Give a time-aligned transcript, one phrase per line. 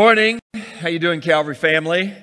[0.00, 0.40] Morning.
[0.80, 2.14] How you doing, Calvary family?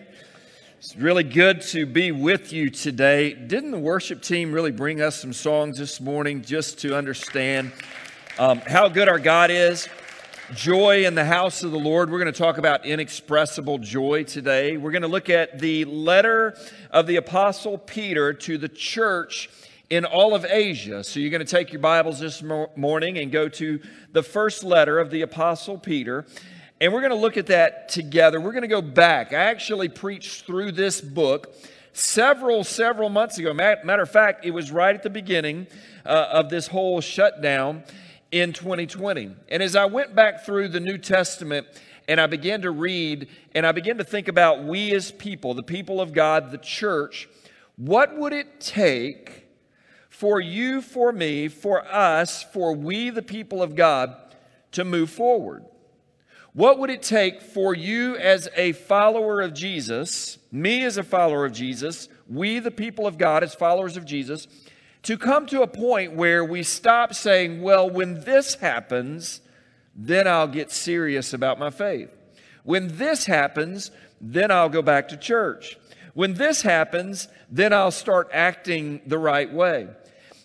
[0.79, 3.33] It's really good to be with you today.
[3.33, 7.71] Didn't the worship team really bring us some songs this morning just to understand
[8.39, 9.87] um, how good our God is?
[10.55, 12.09] Joy in the house of the Lord.
[12.09, 14.77] We're going to talk about inexpressible joy today.
[14.77, 16.57] We're going to look at the letter
[16.89, 19.51] of the Apostle Peter to the church
[19.91, 21.03] in all of Asia.
[21.03, 23.79] So you're going to take your Bibles this morning and go to
[24.13, 26.25] the first letter of the Apostle Peter.
[26.79, 28.39] And we're going to look at that together.
[28.39, 29.33] We're going to go back.
[29.33, 31.55] I actually preached through this book
[31.91, 33.51] several, several months ago.
[33.51, 35.65] Matter of fact, it was right at the beginning
[36.05, 37.83] uh, of this whole shutdown
[38.31, 39.31] in 2020.
[39.49, 41.65] And as I went back through the New Testament
[42.07, 45.63] and I began to read and I began to think about we as people, the
[45.63, 47.27] people of God, the church,
[47.75, 49.47] what would it take
[50.09, 54.15] for you, for me, for us, for we, the people of God,
[54.73, 55.65] to move forward?
[56.57, 61.45] What would it take for you as a follower of Jesus, me as a follower
[61.45, 64.47] of Jesus, we, the people of God, as followers of Jesus,
[65.03, 69.39] to come to a point where we stop saying, well, when this happens,
[69.95, 72.09] then I'll get serious about my faith.
[72.63, 75.77] When this happens, then I'll go back to church.
[76.15, 79.89] When this happens, then I'll start acting the right way.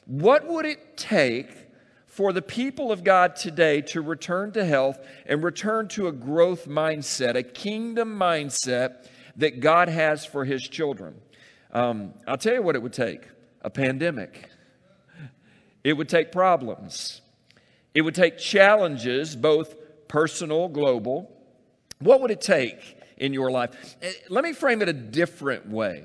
[0.04, 1.61] What would it take
[2.12, 6.68] for the people of God today to return to health and return to a growth
[6.68, 11.14] mindset, a kingdom mindset that God has for his children.
[11.72, 13.26] Um, I'll tell you what it would take
[13.62, 14.50] a pandemic,
[15.82, 17.22] it would take problems,
[17.94, 19.74] it would take challenges, both
[20.06, 21.34] personal, global.
[21.98, 23.96] What would it take in your life?
[24.02, 26.04] Eh, let me frame it a different way.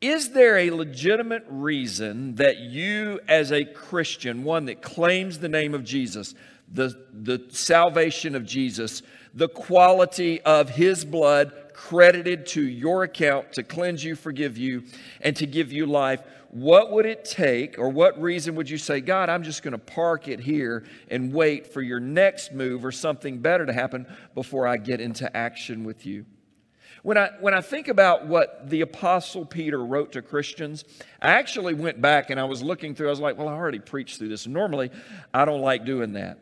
[0.00, 5.74] Is there a legitimate reason that you, as a Christian, one that claims the name
[5.74, 6.34] of Jesus,
[6.72, 9.02] the, the salvation of Jesus,
[9.34, 14.84] the quality of his blood credited to your account to cleanse you, forgive you,
[15.20, 19.00] and to give you life, what would it take, or what reason would you say,
[19.00, 22.92] God, I'm just going to park it here and wait for your next move or
[22.92, 26.24] something better to happen before I get into action with you?
[27.02, 30.84] When I, when I think about what the Apostle Peter wrote to Christians,
[31.20, 33.78] I actually went back and I was looking through, I was like, well, I already
[33.78, 34.46] preached through this.
[34.46, 34.90] Normally,
[35.32, 36.38] I don't like doing that.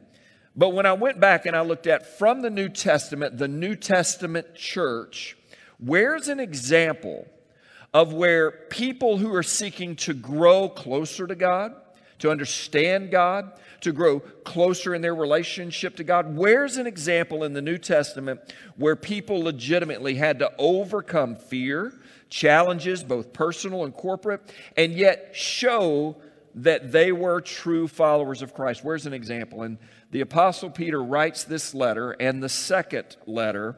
[0.57, 3.77] But when I went back and I looked at from the New Testament, the New
[3.77, 5.37] Testament church,
[5.79, 7.29] where's an example
[7.95, 11.75] of where people who are seeking to grow closer to God,
[12.19, 16.37] to understand God, to grow closer in their relationship to God.
[16.37, 18.41] Where's an example in the New Testament
[18.77, 21.93] where people legitimately had to overcome fear,
[22.29, 24.41] challenges, both personal and corporate,
[24.77, 26.17] and yet show
[26.57, 28.83] that they were true followers of Christ?
[28.83, 29.63] Where's an example?
[29.63, 29.79] And
[30.11, 33.77] the Apostle Peter writes this letter and the second letter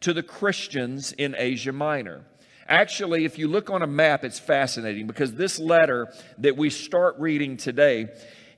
[0.00, 2.24] to the Christians in Asia Minor.
[2.72, 7.14] Actually, if you look on a map, it's fascinating because this letter that we start
[7.18, 8.08] reading today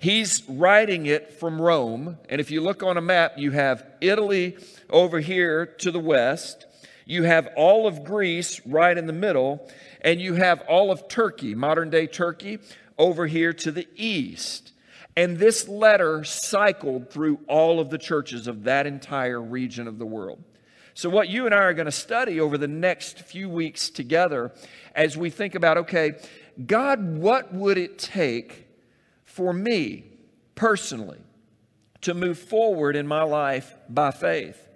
[0.05, 2.19] He's writing it from Rome.
[2.29, 4.59] And if you look on a map, you have Italy
[4.91, 6.67] over here to the west,
[7.07, 9.67] you have all of Greece right in the middle,
[10.03, 12.59] and you have all of Turkey, modern day Turkey,
[12.99, 14.73] over here to the east.
[15.17, 20.05] And this letter cycled through all of the churches of that entire region of the
[20.05, 20.45] world.
[20.97, 24.53] So, what you and I are going to study over the next few weeks together
[24.95, 26.15] as we think about okay,
[26.67, 28.69] God, what would it take
[29.25, 30.05] for me
[30.55, 31.19] personally
[32.03, 34.69] to move forward in my life by faith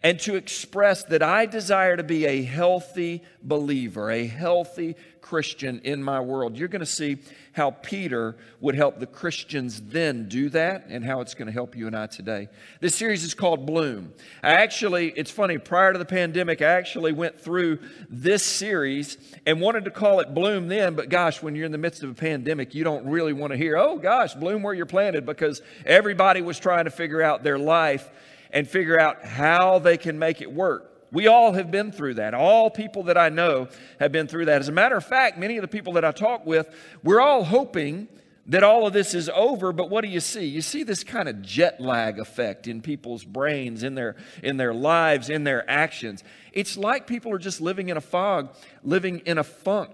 [0.00, 4.94] and to express that I desire to be a healthy believer, a healthy
[5.24, 6.54] Christian in my world.
[6.54, 7.16] You're going to see
[7.52, 11.74] how Peter would help the Christians then do that and how it's going to help
[11.74, 12.50] you and I today.
[12.80, 14.12] This series is called Bloom.
[14.42, 17.78] I actually, it's funny, prior to the pandemic, I actually went through
[18.10, 19.16] this series
[19.46, 22.10] and wanted to call it Bloom then, but gosh, when you're in the midst of
[22.10, 25.62] a pandemic, you don't really want to hear, oh gosh, bloom where you're planted because
[25.86, 28.10] everybody was trying to figure out their life
[28.50, 30.93] and figure out how they can make it work.
[31.14, 32.34] We all have been through that.
[32.34, 33.68] All people that I know
[34.00, 34.60] have been through that.
[34.60, 36.68] As a matter of fact, many of the people that I talk with,
[37.04, 38.08] we're all hoping
[38.48, 40.44] that all of this is over, but what do you see?
[40.44, 44.74] You see this kind of jet lag effect in people's brains, in their, in their
[44.74, 46.24] lives, in their actions.
[46.52, 49.90] It's like people are just living in a fog, living in a funk.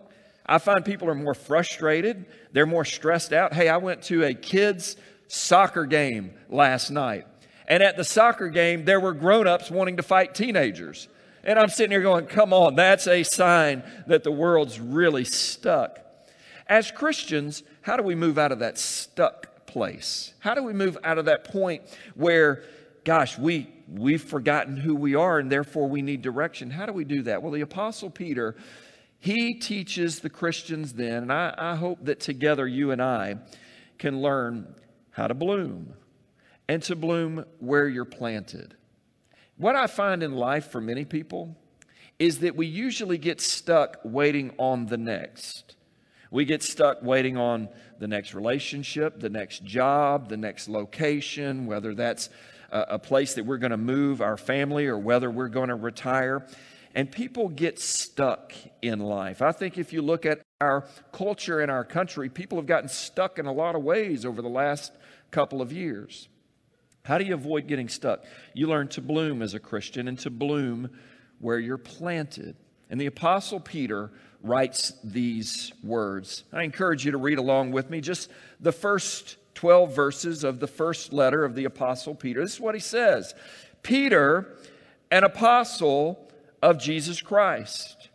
[0.46, 3.52] I find people are more frustrated, they're more stressed out.
[3.52, 4.96] Hey, I went to a kids'
[5.28, 7.26] soccer game last night.
[7.68, 11.08] And at the soccer game, there were grown ups wanting to fight teenagers.
[11.42, 15.98] And I'm sitting here going, come on, that's a sign that the world's really stuck.
[16.66, 20.34] As Christians, how do we move out of that stuck place?
[20.40, 21.82] How do we move out of that point
[22.14, 22.62] where,
[23.04, 26.70] gosh, we, we've forgotten who we are and therefore we need direction.
[26.70, 27.42] How do we do that?
[27.42, 28.54] Well, the Apostle Peter,
[29.18, 33.36] he teaches the Christians then, and I, I hope that together you and I
[33.98, 34.74] can learn
[35.10, 35.94] how to bloom
[36.70, 38.76] and to bloom where you're planted.
[39.56, 41.56] What I find in life for many people
[42.20, 45.75] is that we usually get stuck waiting on the next.
[46.31, 51.93] We get stuck waiting on the next relationship, the next job, the next location, whether
[51.93, 52.31] that's
[52.70, 56.46] a, place that we're going to move our family or whether we're going to retire.
[56.94, 59.43] And people get stuck in life.
[59.43, 63.40] I think if you look at our culture and our country, people have gotten stuck
[63.40, 64.93] in a lot of ways over the last
[65.32, 66.28] couple of years.
[67.02, 68.25] How do you avoid getting stuck?
[68.55, 70.91] You learn to bloom as a Christian and to bloom
[71.38, 72.56] where you're planted.
[72.91, 74.11] And the Apostle Peter
[74.43, 76.44] writes these words.
[76.52, 80.67] I encourage you to read along with me just the first 12 verses of the
[80.67, 82.41] first letter of the Apostle Peter.
[82.41, 83.35] This is what he says
[83.82, 84.56] Peter,
[85.11, 86.31] an apostle
[86.62, 88.08] of Jesus Christ,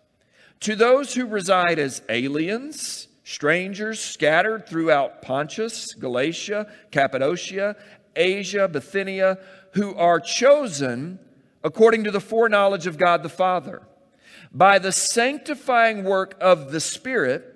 [0.62, 7.76] to those who reside as aliens, strangers scattered throughout Pontus, Galatia, Cappadocia,
[8.16, 9.40] Asia, Bithynia,
[9.72, 11.20] who are chosen
[11.64, 13.82] according to the foreknowledge of God the Father,
[14.52, 17.52] by the sanctifying work of the Spirit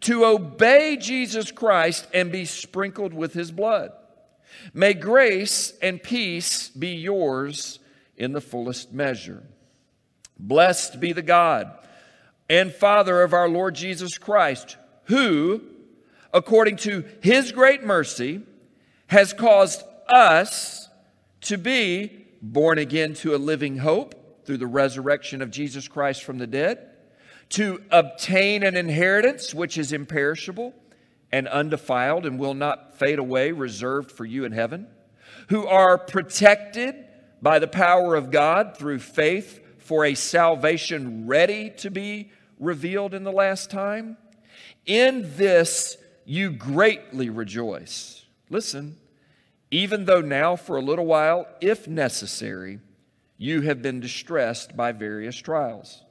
[0.00, 3.92] to obey Jesus Christ and be sprinkled with his blood.
[4.74, 7.78] May grace and peace be yours
[8.16, 9.42] in the fullest measure.
[10.38, 11.70] Blessed be the God
[12.48, 15.62] and Father of our Lord Jesus Christ, who,
[16.34, 18.42] according to his great mercy,
[19.06, 20.88] has caused us
[21.42, 26.38] to be born again to a living hope through the resurrection of Jesus Christ from
[26.38, 26.90] the dead
[27.50, 30.74] to obtain an inheritance which is imperishable
[31.30, 34.86] and undefiled and will not fade away, reserved for you in heaven,
[35.48, 36.94] who are protected
[37.40, 43.24] by the power of God through faith for a salvation ready to be revealed in
[43.24, 44.16] the last time.
[44.86, 48.24] In this you greatly rejoice.
[48.48, 48.96] Listen,
[49.72, 52.78] even though now for a little while, if necessary,
[53.36, 56.04] you have been distressed by various trials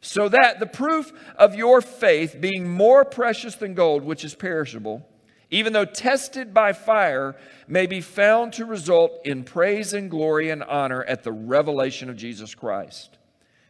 [0.00, 5.06] so that the proof of your faith, being more precious than gold, which is perishable,
[5.50, 7.36] even though tested by fire,
[7.66, 12.16] may be found to result in praise and glory and honor at the revelation of
[12.16, 13.18] Jesus Christ.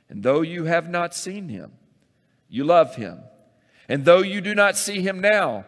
[0.09, 1.73] And though you have not seen him,
[2.49, 3.21] you love him.
[3.88, 5.65] And though you do not see him now,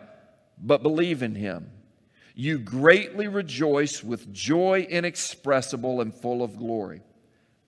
[0.59, 1.71] but believe in him,
[2.35, 7.03] you greatly rejoice with joy inexpressible and full of glory,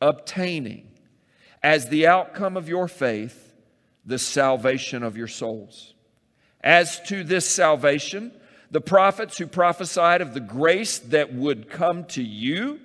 [0.00, 0.90] obtaining
[1.62, 3.52] as the outcome of your faith,
[4.04, 5.94] the salvation of your souls.
[6.62, 8.33] As to this salvation,
[8.71, 12.80] the prophets who prophesied of the grace that would come to you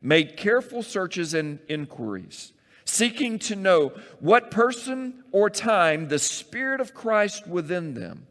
[0.00, 2.52] made careful searches and inquiries,
[2.84, 8.26] seeking to know what person or time the Spirit of Christ within them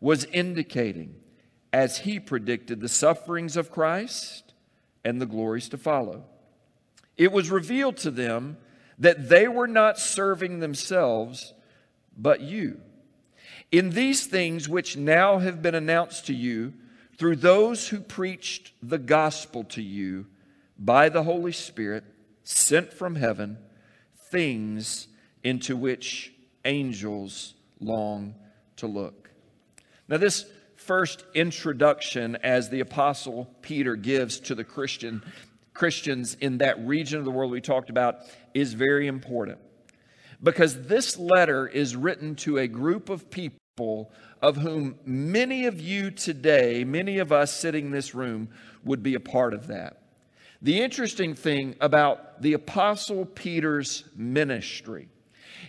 [0.00, 1.14] was indicating
[1.72, 4.52] as he predicted the sufferings of Christ
[5.04, 6.24] and the glories to follow.
[7.16, 8.56] It was revealed to them
[8.98, 11.54] that they were not serving themselves,
[12.16, 12.80] but you.
[13.70, 16.74] In these things which now have been announced to you
[17.16, 20.26] through those who preached the gospel to you
[20.78, 22.04] by the Holy Spirit
[22.44, 23.58] sent from heaven,
[24.30, 25.08] things
[25.42, 26.32] into which
[26.64, 28.34] angels long
[28.76, 29.30] to look.
[30.08, 30.44] Now, this
[30.82, 35.22] first introduction, as the Apostle Peter gives to the Christian,
[35.74, 38.16] Christians in that region of the world we talked about
[38.52, 39.58] is very important
[40.42, 44.12] because this letter is written to a group of people
[44.42, 48.48] of whom many of you today, many of us sitting in this room,
[48.84, 50.02] would be a part of that.
[50.60, 55.08] The interesting thing about the Apostle Peter's ministry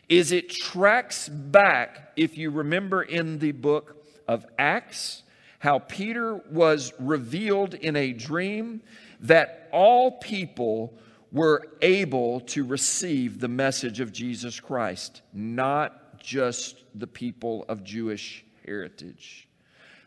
[0.10, 5.24] is it tracks back, if you remember in the book of Acts,
[5.60, 8.82] how Peter was revealed in a dream
[9.22, 10.94] that all people
[11.32, 18.46] were able to receive the message of Jesus Christ, not just the people of Jewish
[18.66, 19.48] heritage.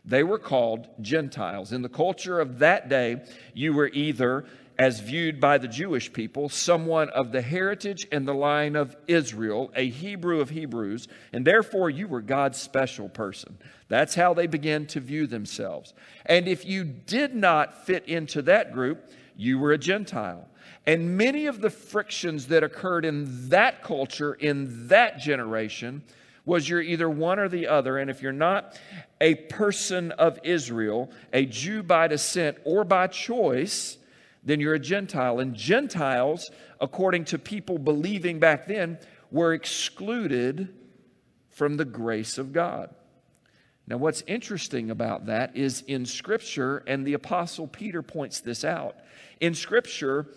[0.05, 1.73] They were called Gentiles.
[1.73, 4.45] In the culture of that day, you were either,
[4.79, 9.71] as viewed by the Jewish people, someone of the heritage and the line of Israel,
[9.75, 13.57] a Hebrew of Hebrews, and therefore you were God's special person.
[13.87, 15.93] That's how they began to view themselves.
[16.25, 20.47] And if you did not fit into that group, you were a Gentile.
[20.85, 26.03] And many of the frictions that occurred in that culture, in that generation,
[26.45, 27.97] was you're either one or the other.
[27.97, 28.79] And if you're not
[29.19, 33.96] a person of Israel, a Jew by descent or by choice,
[34.47, 35.39] then you're a Gentile.
[35.39, 36.49] And Gentiles,
[36.79, 38.97] according to people believing back then,
[39.29, 40.73] were excluded
[41.49, 42.95] from the grace of God.
[43.87, 48.95] Now, what's interesting about that is in Scripture, and the Apostle Peter points this out,
[49.41, 50.27] in Scripture,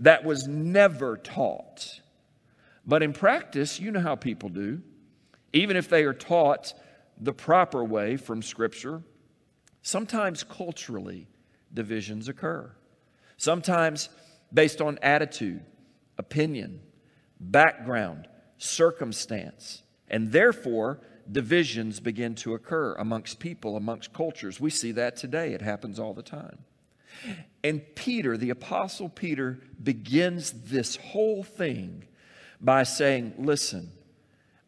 [0.00, 2.00] that was never taught.
[2.84, 4.82] But in practice, you know how people do.
[5.52, 6.74] Even if they are taught
[7.20, 9.02] the proper way from Scripture,
[9.82, 11.28] sometimes culturally
[11.72, 12.72] divisions occur.
[13.40, 14.10] Sometimes
[14.52, 15.62] based on attitude,
[16.18, 16.82] opinion,
[17.40, 18.28] background,
[18.58, 21.00] circumstance, and therefore
[21.32, 24.60] divisions begin to occur amongst people, amongst cultures.
[24.60, 26.58] We see that today, it happens all the time.
[27.64, 32.04] And Peter, the Apostle Peter, begins this whole thing
[32.60, 33.90] by saying, Listen,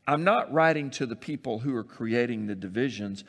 [0.07, 3.23] I'm not writing to the people who are creating the divisions.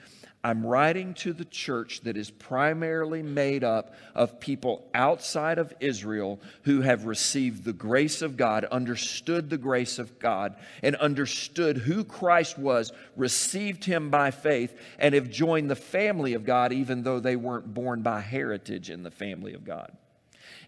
[0.45, 6.41] I'm writing to the church that is primarily made up of people outside of Israel
[6.63, 12.03] who have received the grace of God, understood the grace of God, and understood who
[12.03, 17.21] Christ was, received him by faith, and have joined the family of God, even though
[17.21, 19.95] they weren't born by heritage in the family of God.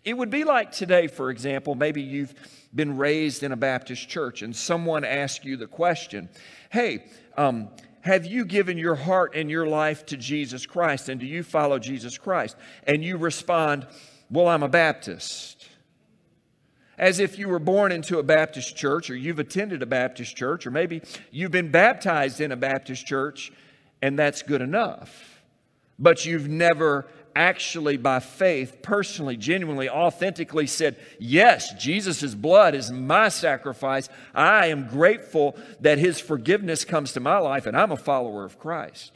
[0.05, 2.33] It would be like today, for example, maybe you've
[2.73, 6.29] been raised in a Baptist church and someone asks you the question,
[6.69, 7.05] Hey,
[7.35, 7.69] um,
[8.05, 11.09] have you given your heart and your life to Jesus Christ?
[11.09, 12.55] And do you follow Jesus Christ?
[12.83, 13.87] And you respond,
[14.29, 15.67] Well, I'm a Baptist.
[16.99, 20.67] As if you were born into a Baptist church, or you've attended a Baptist church,
[20.67, 23.51] or maybe you've been baptized in a Baptist church,
[24.03, 25.41] and that's good enough.
[25.97, 33.29] But you've never actually, by faith, personally, genuinely, authentically said, Yes, Jesus' blood is my
[33.29, 34.09] sacrifice.
[34.33, 38.57] I am grateful that his forgiveness comes to my life, and I'm a follower of
[38.57, 39.11] Christ.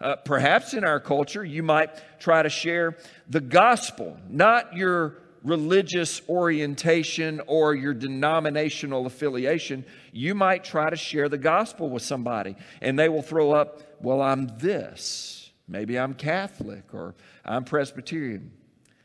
[0.00, 2.96] Uh, perhaps in our culture, you might try to share
[3.28, 9.84] the gospel, not your religious orientation or your denominational affiliation.
[10.12, 14.20] You might try to share the gospel with somebody, and they will throw up, Well,
[14.20, 15.43] I'm this.
[15.66, 18.52] Maybe I'm Catholic or I'm Presbyterian.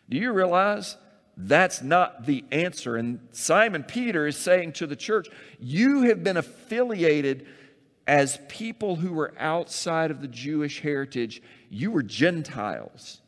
[0.10, 0.98] Do you realize
[1.38, 2.98] that's not the answer?
[2.98, 7.48] And Simon Peter is saying to the church, You have been affiliated
[8.08, 11.42] as people who were outside of the Jewish heritage.
[11.70, 13.22] You were Gentiles,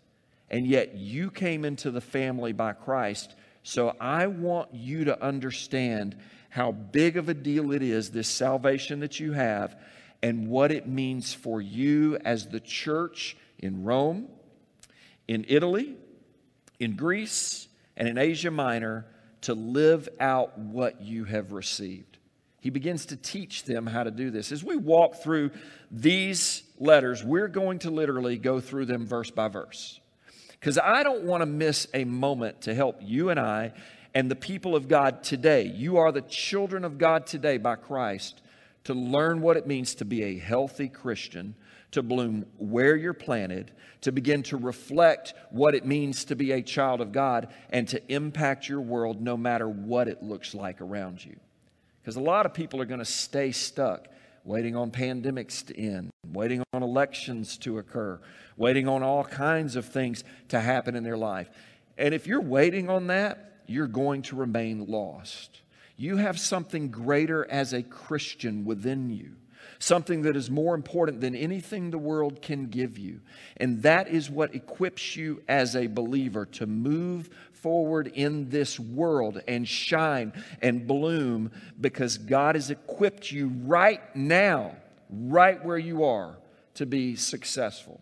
[0.50, 3.36] and yet you came into the family by Christ.
[3.64, 6.18] So I want you to understand
[6.50, 9.80] how big of a deal it is, this salvation that you have,
[10.24, 14.28] and what it means for you as the church in Rome
[15.32, 15.96] in Italy,
[16.78, 19.06] in Greece, and in Asia Minor
[19.42, 22.18] to live out what you have received.
[22.60, 24.52] He begins to teach them how to do this.
[24.52, 25.52] As we walk through
[25.90, 30.02] these letters, we're going to literally go through them verse by verse.
[30.52, 33.72] Because I don't want to miss a moment to help you and I
[34.14, 35.64] and the people of God today.
[35.64, 38.42] You are the children of God today by Christ
[38.86, 41.56] to learn what it means to be a healthy Christian
[41.92, 43.72] to bloom where you're planted,
[44.02, 48.02] to begin to reflect what it means to be a child of God, and to
[48.12, 51.36] impact your world no matter what it looks like around you.
[52.02, 54.08] Because a lot of people are going to stay stuck
[54.44, 58.20] waiting on pandemics to end, waiting on elections to occur,
[58.58, 61.50] waiting on all kinds of things to happen in their life.
[61.98, 65.62] And if you're waiting on that, you're going to remain lost.
[66.02, 69.36] You have something greater as a Christian within you
[69.78, 73.20] something that is more important than anything the world can give you.
[73.58, 79.42] And that is what equips you as a believer to move forward in this world
[79.48, 84.76] and shine and bloom because God has equipped you right now,
[85.10, 86.38] right where you are,
[86.76, 88.02] to be successful.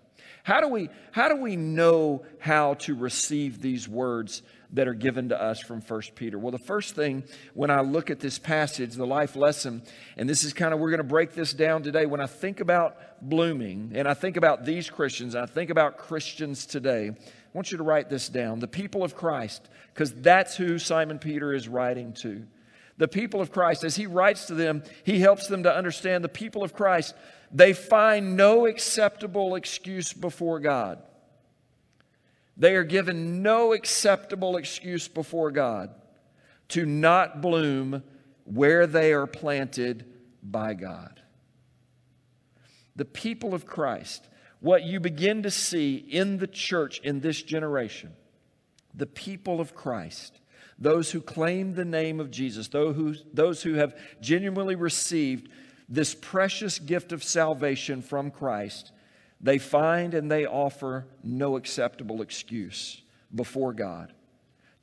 [0.49, 4.41] How do we, how do we know how to receive these words
[4.73, 6.39] that are given to us from 1 Peter?
[6.39, 9.83] Well, the first thing when I look at this passage, the life lesson,
[10.17, 12.07] and this is kind of, we're going to break this down today.
[12.07, 15.99] When I think about blooming and I think about these Christians, and I think about
[15.99, 17.21] Christians today, I
[17.53, 18.57] want you to write this down.
[18.57, 22.47] The people of Christ, because that's who Simon Peter is writing to.
[22.99, 26.29] The people of Christ, as he writes to them, he helps them to understand the
[26.29, 27.15] people of Christ,
[27.49, 31.01] they find no acceptable excuse before God.
[32.57, 35.91] They are given no acceptable excuse before God
[36.67, 38.03] to not bloom
[38.43, 40.05] where they are planted
[40.43, 41.21] by God.
[42.97, 44.27] The people of Christ,
[44.59, 48.11] what you begin to see in the church in this generation,
[48.93, 50.37] the people of Christ,
[50.79, 55.49] those who claim the name of Jesus, those who, those who have genuinely received
[55.89, 58.91] this precious gift of salvation from Christ,
[59.41, 63.01] they find and they offer no acceptable excuse
[63.33, 64.13] before God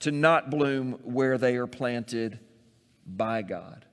[0.01, 2.39] to not bloom where they are planted
[3.07, 3.85] by God.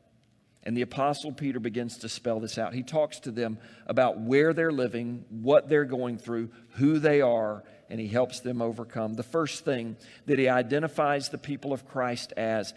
[0.64, 2.74] And the Apostle Peter begins to spell this out.
[2.74, 7.64] He talks to them about where they're living, what they're going through, who they are,
[7.90, 9.16] and he helps them overcome.
[9.16, 12.74] The first thing that he identifies the people of Christ as,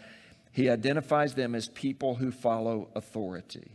[0.53, 3.71] he identifies them as people who follow authority.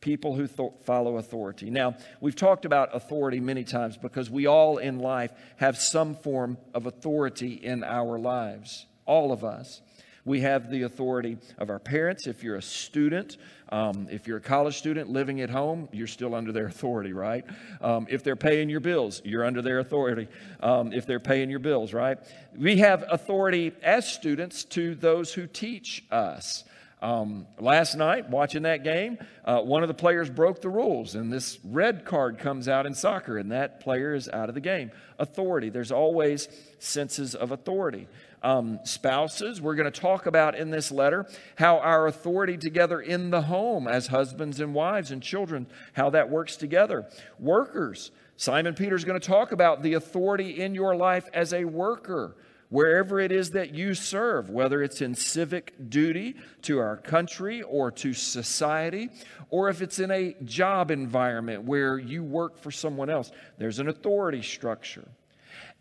[0.00, 1.70] People who th- follow authority.
[1.70, 6.56] Now, we've talked about authority many times because we all in life have some form
[6.72, 8.86] of authority in our lives.
[9.06, 9.82] All of us.
[10.30, 12.28] We have the authority of our parents.
[12.28, 13.36] If you're a student,
[13.70, 17.44] um, if you're a college student living at home, you're still under their authority, right?
[17.80, 20.28] Um, if they're paying your bills, you're under their authority.
[20.60, 22.16] Um, if they're paying your bills, right?
[22.56, 26.62] We have authority as students to those who teach us.
[27.02, 31.32] Um, last night, watching that game, uh, one of the players broke the rules, and
[31.32, 34.92] this red card comes out in soccer, and that player is out of the game.
[35.18, 35.70] Authority.
[35.70, 38.06] There's always senses of authority
[38.42, 39.60] um, spouses.
[39.60, 43.86] We're going to talk about in this letter how our authority together in the home
[43.86, 47.06] as husbands and wives and children, how that works together.
[47.38, 48.10] Workers.
[48.36, 52.34] Simon Peter's going to talk about the authority in your life as a worker
[52.70, 57.90] wherever it is that you serve, whether it's in civic duty to our country or
[57.90, 59.10] to society,
[59.50, 63.88] or if it's in a job environment where you work for someone else, there's an
[63.88, 65.06] authority structure.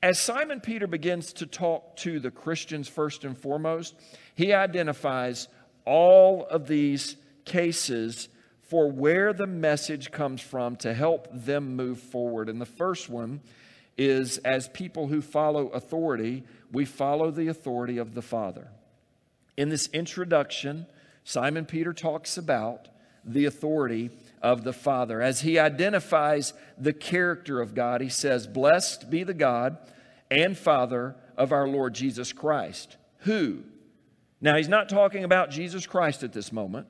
[0.01, 3.95] As Simon Peter begins to talk to the Christians first and foremost,
[4.33, 5.49] he identifies
[5.83, 8.29] all of these cases
[8.61, 12.47] for where the message comes from to help them move forward.
[12.47, 13.41] And the first one
[13.97, 18.69] is as people who follow authority, we follow the authority of the Father.
[19.57, 20.85] In this introduction,
[21.25, 22.87] Simon Peter talks about
[23.25, 25.21] the authority of the Father.
[25.21, 29.77] As he identifies the character of God, he says, Blessed be the God
[30.31, 32.97] and Father of our Lord Jesus Christ.
[33.19, 33.63] Who?
[34.41, 36.87] Now, he's not talking about Jesus Christ at this moment,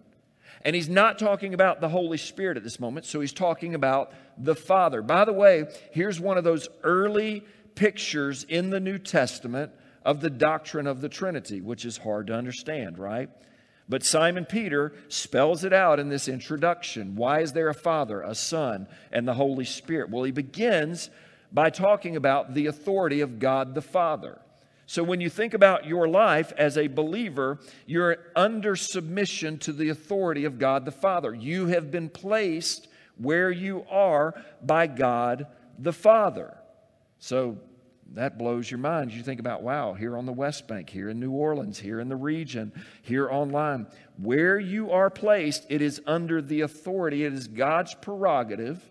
[0.61, 4.11] and he's not talking about the Holy Spirit at this moment, so he's talking about
[4.37, 5.01] the Father.
[5.01, 7.43] By the way, here's one of those early
[7.75, 9.71] pictures in the New Testament
[10.03, 13.29] of the doctrine of the Trinity, which is hard to understand, right?
[13.89, 17.15] But Simon Peter spells it out in this introduction.
[17.15, 20.11] Why is there a Father, a Son, and the Holy Spirit?
[20.11, 21.09] Well, he begins
[21.51, 24.39] by talking about the authority of God the Father.
[24.85, 29.89] So when you think about your life as a believer, you're under submission to the
[29.89, 31.33] authority of God the Father.
[31.33, 35.47] You have been placed where you are by God
[35.77, 36.55] the Father.
[37.19, 37.57] So
[38.13, 39.11] that blows your mind.
[39.11, 42.09] You think about, wow, here on the West Bank, here in New Orleans, here in
[42.09, 47.47] the region, here online, where you are placed, it is under the authority, it is
[47.47, 48.89] God's prerogative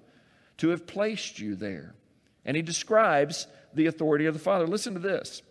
[0.59, 1.95] to have placed you there.
[2.45, 4.67] And he describes the authority of the Father.
[4.67, 5.43] Listen to this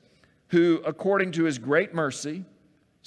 [0.49, 2.45] who, according to his great mercy,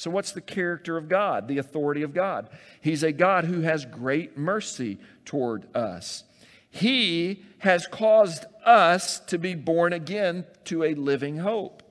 [0.01, 2.49] so, what's the character of God, the authority of God?
[2.81, 6.25] He's a God who has great mercy toward us.
[6.71, 11.83] He has caused us to be born again to a living hope.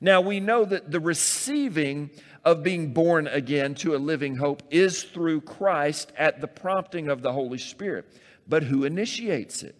[0.00, 2.10] Now, we know that the receiving
[2.44, 7.22] of being born again to a living hope is through Christ at the prompting of
[7.22, 8.06] the Holy Spirit.
[8.46, 9.76] But who initiates it?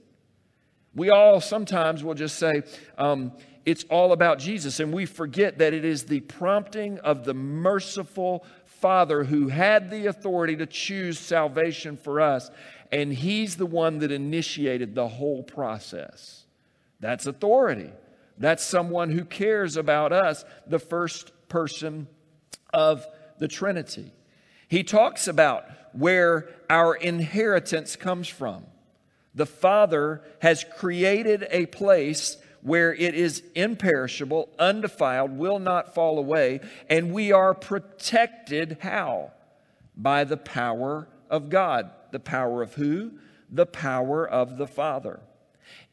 [0.94, 2.62] We all sometimes will just say,
[2.96, 3.32] um,
[3.64, 8.44] it's all about Jesus, and we forget that it is the prompting of the merciful
[8.64, 12.50] Father who had the authority to choose salvation for us
[12.90, 16.44] and he's the one that initiated the whole process.
[17.00, 17.92] That's authority.
[18.38, 22.06] That's someone who cares about us, the first person
[22.72, 23.06] of
[23.38, 24.12] the Trinity.
[24.68, 28.64] He talks about where our inheritance comes from.
[29.34, 36.60] The Father has created a place where it is imperishable, undefiled, will not fall away,
[36.90, 39.32] and we are protected how?
[39.96, 41.90] By the power of God.
[42.10, 43.12] The power of who?
[43.50, 45.20] The power of the Father.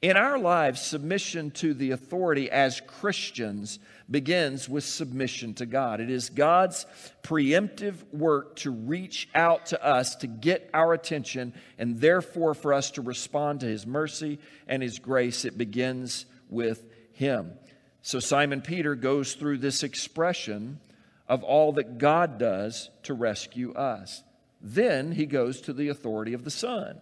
[0.02, 6.00] In our lives, submission to the authority as Christians begins with submission to God.
[6.00, 6.86] It is God's
[7.24, 12.92] preemptive work to reach out to us to get our attention, and therefore for us
[12.92, 15.44] to respond to His mercy and His grace.
[15.44, 17.54] It begins with Him.
[18.02, 20.80] So Simon Peter goes through this expression
[21.28, 24.24] of all that God does to rescue us.
[24.68, 27.00] Then he goes to the authority of the Son.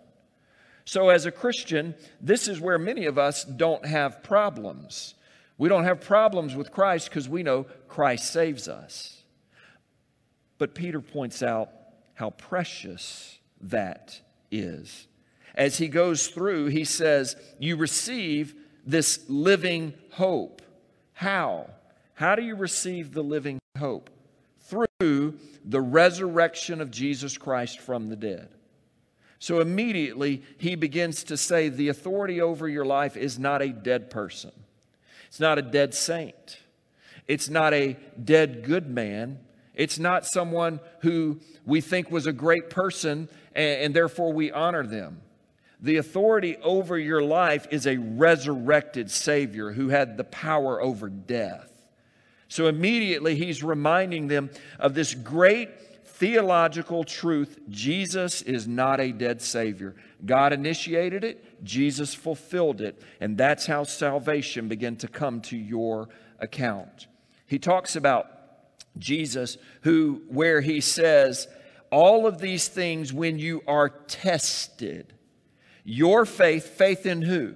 [0.83, 5.15] So, as a Christian, this is where many of us don't have problems.
[5.57, 9.23] We don't have problems with Christ because we know Christ saves us.
[10.57, 11.69] But Peter points out
[12.15, 14.19] how precious that
[14.51, 15.07] is.
[15.55, 20.61] As he goes through, he says, You receive this living hope.
[21.13, 21.69] How?
[22.15, 24.09] How do you receive the living hope?
[25.03, 28.47] Through the resurrection of Jesus Christ from the dead.
[29.37, 34.09] So immediately he begins to say the authority over your life is not a dead
[34.09, 34.51] person,
[35.27, 36.59] it's not a dead saint,
[37.27, 39.39] it's not a dead good man,
[39.75, 44.87] it's not someone who we think was a great person and, and therefore we honor
[44.87, 45.19] them.
[45.81, 51.72] The authority over your life is a resurrected Savior who had the power over death.
[52.53, 55.71] So immediately he's reminding them of this great
[56.05, 59.95] theological truth Jesus is not a dead Savior.
[60.23, 66.09] God initiated it, Jesus fulfilled it, and that's how salvation began to come to your
[66.37, 67.07] account.
[67.47, 68.27] He talks about
[68.99, 71.47] Jesus, who, where he says,
[71.89, 75.11] all of these things when you are tested.
[75.83, 77.55] Your faith, faith in who?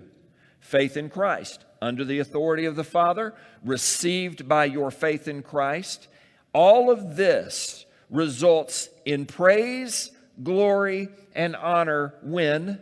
[0.59, 6.07] Faith in Christ, under the authority of the Father, received by your faith in Christ.
[6.53, 10.11] All of this results in praise,
[10.41, 12.79] glory, and honor when?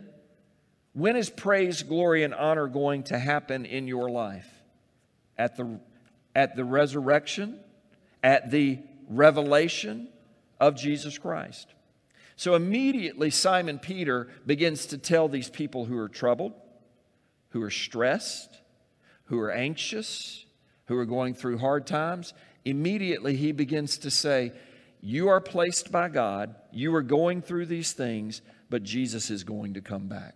[0.92, 4.48] When is praise, glory, and honor going to happen in your life?
[5.36, 5.78] At the,
[6.34, 7.60] at the resurrection?
[8.22, 8.78] At the
[9.08, 10.08] revelation
[10.58, 11.68] of Jesus Christ?
[12.36, 16.52] So immediately, Simon Peter begins to tell these people who are troubled,
[17.50, 18.58] who are stressed,
[19.26, 20.44] who are anxious,
[20.86, 22.34] who are going through hard times.
[22.64, 24.52] Immediately, he begins to say,
[25.00, 29.74] you are placed by God, you are going through these things, but Jesus is going
[29.74, 30.34] to come back.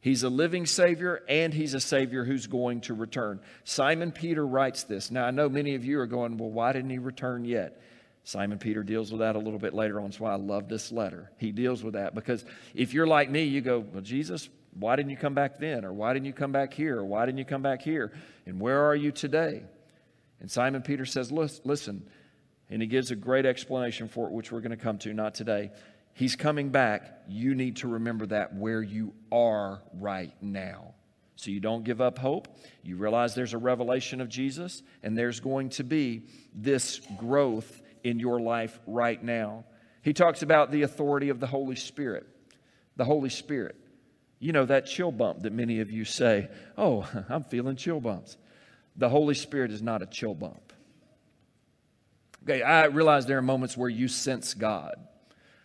[0.00, 3.40] He's a living Savior and He's a Savior who's going to return.
[3.64, 5.10] Simon Peter writes this.
[5.10, 7.82] Now, I know many of you are going, well, why didn't He return yet?
[8.22, 10.06] Simon Peter deals with that a little bit later on.
[10.06, 11.30] That's why I love this letter.
[11.38, 15.10] He deals with that because if you're like me, you go, well, Jesus, why didn't
[15.10, 15.84] you come back then?
[15.84, 16.98] Or why didn't you come back here?
[16.98, 18.12] Or why didn't you come back here?
[18.44, 19.62] And where are you today?
[20.40, 22.06] And Simon Peter says, listen,
[22.68, 25.34] and he gives a great explanation for it, which we're going to come to, not
[25.34, 25.70] today.
[26.12, 27.22] He's coming back.
[27.28, 30.94] You need to remember that where you are right now.
[31.36, 32.48] So you don't give up hope.
[32.82, 36.22] You realize there's a revelation of Jesus, and there's going to be
[36.54, 39.64] this growth in your life right now.
[40.02, 42.26] He talks about the authority of the Holy Spirit.
[42.96, 43.76] The Holy Spirit.
[44.38, 48.36] You know, that chill bump that many of you say, Oh, I'm feeling chill bumps.
[48.96, 50.72] The Holy Spirit is not a chill bump.
[52.44, 54.94] Okay, I realize there are moments where you sense God.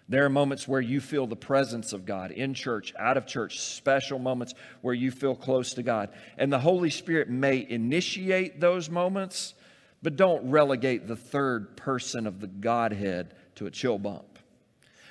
[0.10, 3.62] There are moments where you feel the presence of God in church, out of church,
[3.62, 6.10] special moments where you feel close to God.
[6.38, 9.54] And the Holy Spirit may initiate those moments,
[10.02, 14.40] but don't relegate the third person of the Godhead to a chill bump.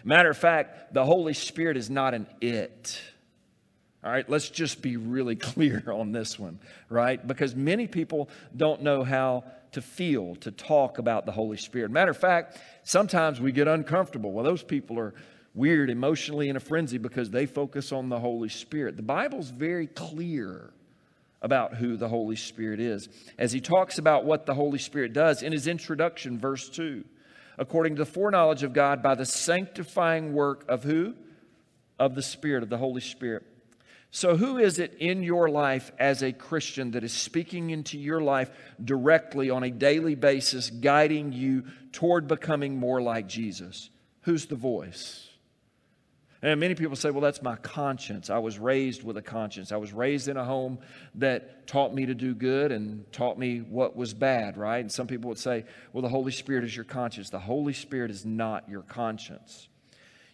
[0.04, 3.00] Matter of fact, the Holy Spirit is not an it.
[4.02, 6.58] All right, let's just be really clear on this one,
[6.88, 7.24] right?
[7.24, 11.90] Because many people don't know how to feel, to talk about the Holy Spirit.
[11.90, 14.32] Matter of fact, sometimes we get uncomfortable.
[14.32, 15.14] Well, those people are
[15.54, 18.96] weird, emotionally in a frenzy because they focus on the Holy Spirit.
[18.96, 20.72] The Bible's very clear
[21.42, 23.08] about who the Holy Spirit is.
[23.38, 27.04] As he talks about what the Holy Spirit does in his introduction, verse 2,
[27.58, 31.14] according to the foreknowledge of God by the sanctifying work of who?
[31.98, 33.44] Of the Spirit, of the Holy Spirit.
[34.12, 38.20] So, who is it in your life as a Christian that is speaking into your
[38.20, 38.50] life
[38.84, 43.88] directly on a daily basis, guiding you toward becoming more like Jesus?
[44.22, 45.28] Who's the voice?
[46.42, 48.30] And many people say, well, that's my conscience.
[48.30, 49.72] I was raised with a conscience.
[49.72, 50.78] I was raised in a home
[51.16, 54.78] that taught me to do good and taught me what was bad, right?
[54.78, 57.28] And some people would say, well, the Holy Spirit is your conscience.
[57.28, 59.68] The Holy Spirit is not your conscience.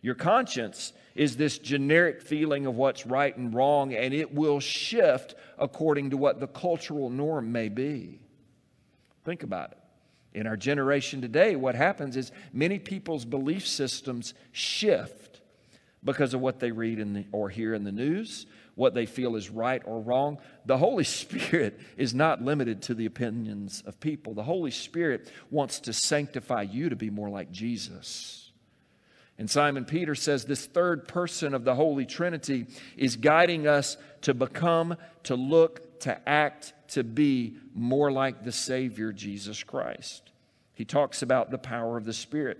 [0.02, 5.34] Your conscience is this generic feeling of what's right and wrong, and it will shift
[5.58, 8.20] according to what the cultural norm may be.
[9.24, 9.78] Think about it.
[10.34, 15.40] In our generation today, what happens is many people's belief systems shift
[16.04, 19.34] because of what they read in the, or hear in the news, what they feel
[19.34, 20.38] is right or wrong.
[20.66, 24.34] The Holy Spirit is not limited to the opinions of people.
[24.34, 28.45] The Holy Spirit wants to sanctify you to be more like Jesus.
[29.38, 34.32] And Simon Peter says this third person of the Holy Trinity is guiding us to
[34.32, 40.30] become, to look, to act, to be more like the Savior, Jesus Christ.
[40.72, 42.58] He talks about the power of the Spirit.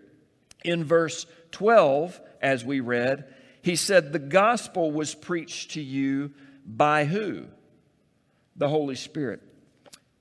[0.65, 6.33] In verse 12, as we read, he said, The gospel was preached to you
[6.67, 7.47] by who?
[8.57, 9.43] The Holy Spirit.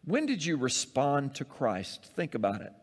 [0.05, 2.11] When did you respond to Christ?
[2.15, 2.73] Think about it.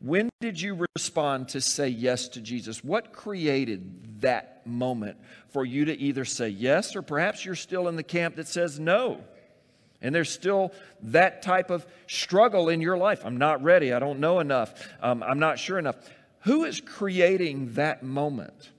[0.00, 2.82] When did you respond to say yes to Jesus?
[2.82, 7.96] What created that moment for you to either say yes or perhaps you're still in
[7.96, 9.22] the camp that says no?
[10.00, 13.26] And there's still that type of struggle in your life.
[13.26, 13.92] I'm not ready.
[13.92, 14.88] I don't know enough.
[15.02, 15.96] Um, I'm not sure enough.
[16.40, 18.70] Who is creating that moment?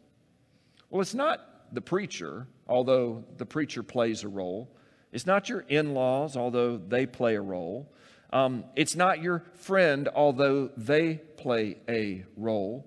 [0.90, 1.40] Well, it's not
[1.72, 4.76] the preacher, although the preacher plays a role.
[5.12, 7.94] It's not your in laws, although they play a role.
[8.34, 12.86] Um, it's not your friend, although they play a role.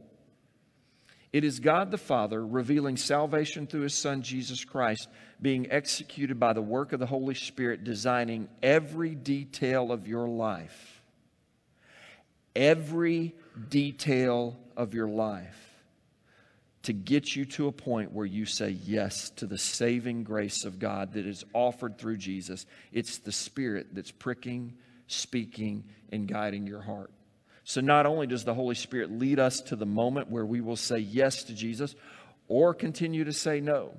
[1.33, 5.09] It is God the Father revealing salvation through His Son, Jesus Christ,
[5.43, 11.03] being executed by the work of the Holy Spirit, designing every detail of your life.
[12.55, 13.35] Every
[13.69, 15.65] detail of your life
[16.85, 20.79] to get you to a point where you say yes to the saving grace of
[20.79, 22.67] God that is offered through Jesus.
[22.93, 24.75] It's the Spirit that's pricking,
[25.07, 27.11] speaking, and guiding your heart.
[27.65, 30.77] So, not only does the Holy Spirit lead us to the moment where we will
[30.77, 31.95] say yes to Jesus
[32.47, 33.95] or continue to say no,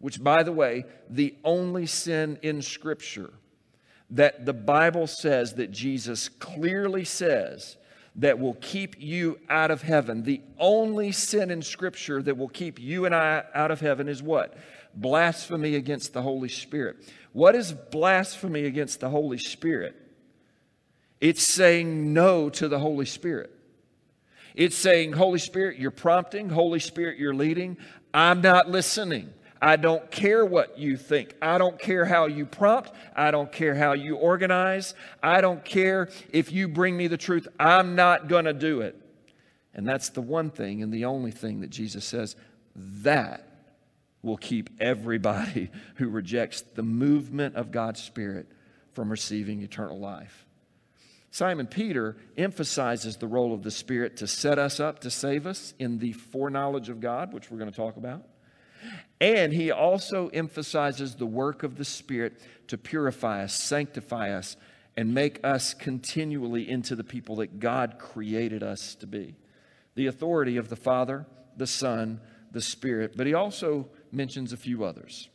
[0.00, 3.32] which, by the way, the only sin in Scripture
[4.10, 7.76] that the Bible says that Jesus clearly says
[8.16, 10.22] that will keep you out of heaven.
[10.22, 14.22] The only sin in Scripture that will keep you and I out of heaven is
[14.22, 14.56] what?
[14.94, 16.96] Blasphemy against the Holy Spirit.
[17.32, 19.96] What is blasphemy against the Holy Spirit?
[21.24, 23.50] It's saying no to the Holy Spirit.
[24.54, 26.50] It's saying, Holy Spirit, you're prompting.
[26.50, 27.78] Holy Spirit, you're leading.
[28.12, 29.32] I'm not listening.
[29.62, 31.34] I don't care what you think.
[31.40, 32.92] I don't care how you prompt.
[33.16, 34.94] I don't care how you organize.
[35.22, 37.48] I don't care if you bring me the truth.
[37.58, 38.94] I'm not going to do it.
[39.72, 42.36] And that's the one thing and the only thing that Jesus says
[42.76, 43.48] that
[44.20, 48.46] will keep everybody who rejects the movement of God's Spirit
[48.92, 50.43] from receiving eternal life.
[51.34, 55.74] Simon Peter emphasizes the role of the Spirit to set us up, to save us
[55.80, 58.22] in the foreknowledge of God, which we're going to talk about.
[59.20, 64.56] And he also emphasizes the work of the Spirit to purify us, sanctify us,
[64.96, 69.34] and make us continually into the people that God created us to be.
[69.96, 72.20] The authority of the Father, the Son,
[72.52, 73.14] the Spirit.
[73.16, 75.28] But he also mentions a few others.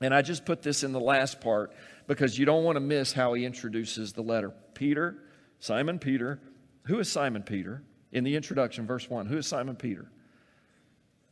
[0.00, 1.74] And I just put this in the last part
[2.08, 4.52] because you don't want to miss how he introduces the letter.
[4.74, 5.14] Peter,
[5.60, 6.40] Simon Peter.
[6.86, 7.82] Who is Simon Peter?
[8.10, 10.10] In the introduction, verse 1, who is Simon Peter?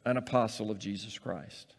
[0.06, 1.74] an apostle of Jesus Christ.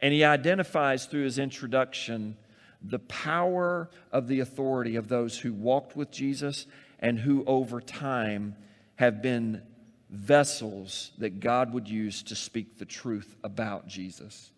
[0.00, 2.36] And he identifies through his introduction
[2.82, 6.66] the power of the authority of those who walked with Jesus
[7.00, 8.54] and who over time
[8.96, 9.62] have been
[10.10, 14.52] vessels that God would use to speak the truth about Jesus.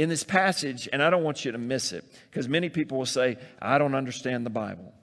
[0.00, 3.04] In this passage, and I don't want you to miss it, because many people will
[3.04, 4.94] say, I don't understand the Bible.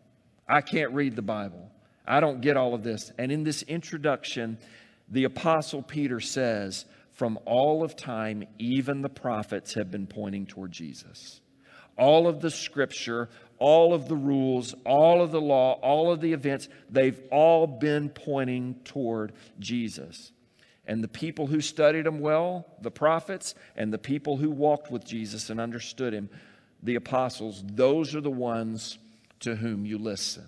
[0.48, 1.70] I can't read the Bible.
[2.08, 3.12] I don't get all of this.
[3.20, 4.58] And in this introduction,
[5.08, 10.72] the Apostle Peter says, from all of time, even the prophets have been pointing toward
[10.72, 11.42] Jesus.
[11.96, 13.30] All of the scripture,
[13.60, 18.10] all of the rules, all of the law, all of the events, they've all been
[18.10, 20.32] pointing toward Jesus.
[20.88, 25.06] And the people who studied him well, the prophets, and the people who walked with
[25.06, 26.30] Jesus and understood him,
[26.82, 28.98] the apostles, those are the ones
[29.42, 30.48] to whom you listen.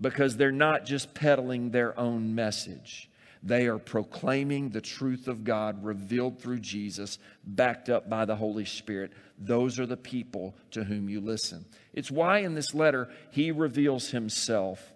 [0.00, 3.10] Because they're not just peddling their own message.
[3.42, 8.64] They are proclaiming the truth of God revealed through Jesus, backed up by the Holy
[8.64, 9.12] Spirit.
[9.38, 11.64] Those are the people to whom you listen.
[11.92, 14.92] It's why in this letter he reveals himself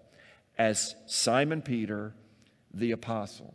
[0.59, 2.15] as Simon Peter,
[2.73, 3.55] the apostle.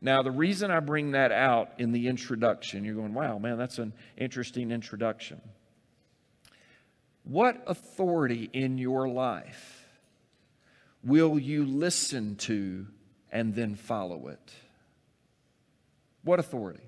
[0.00, 3.78] Now, the reason I bring that out in the introduction, you're going, wow, man, that's
[3.78, 5.40] an interesting introduction.
[7.24, 9.80] What authority in your life
[11.02, 12.86] will you listen to
[13.32, 14.52] and then follow it.
[16.22, 16.82] What authority?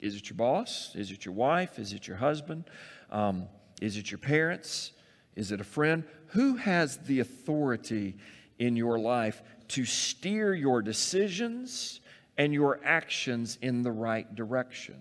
[0.00, 0.94] Is it your boss?
[0.94, 1.78] Is it your wife?
[1.78, 2.64] Is it your husband?
[3.10, 3.48] Um,
[3.80, 4.92] is it your parents?
[5.36, 6.04] Is it a friend?
[6.28, 8.16] Who has the authority
[8.58, 12.00] in your life to steer your decisions
[12.36, 15.00] and your actions in the right direction?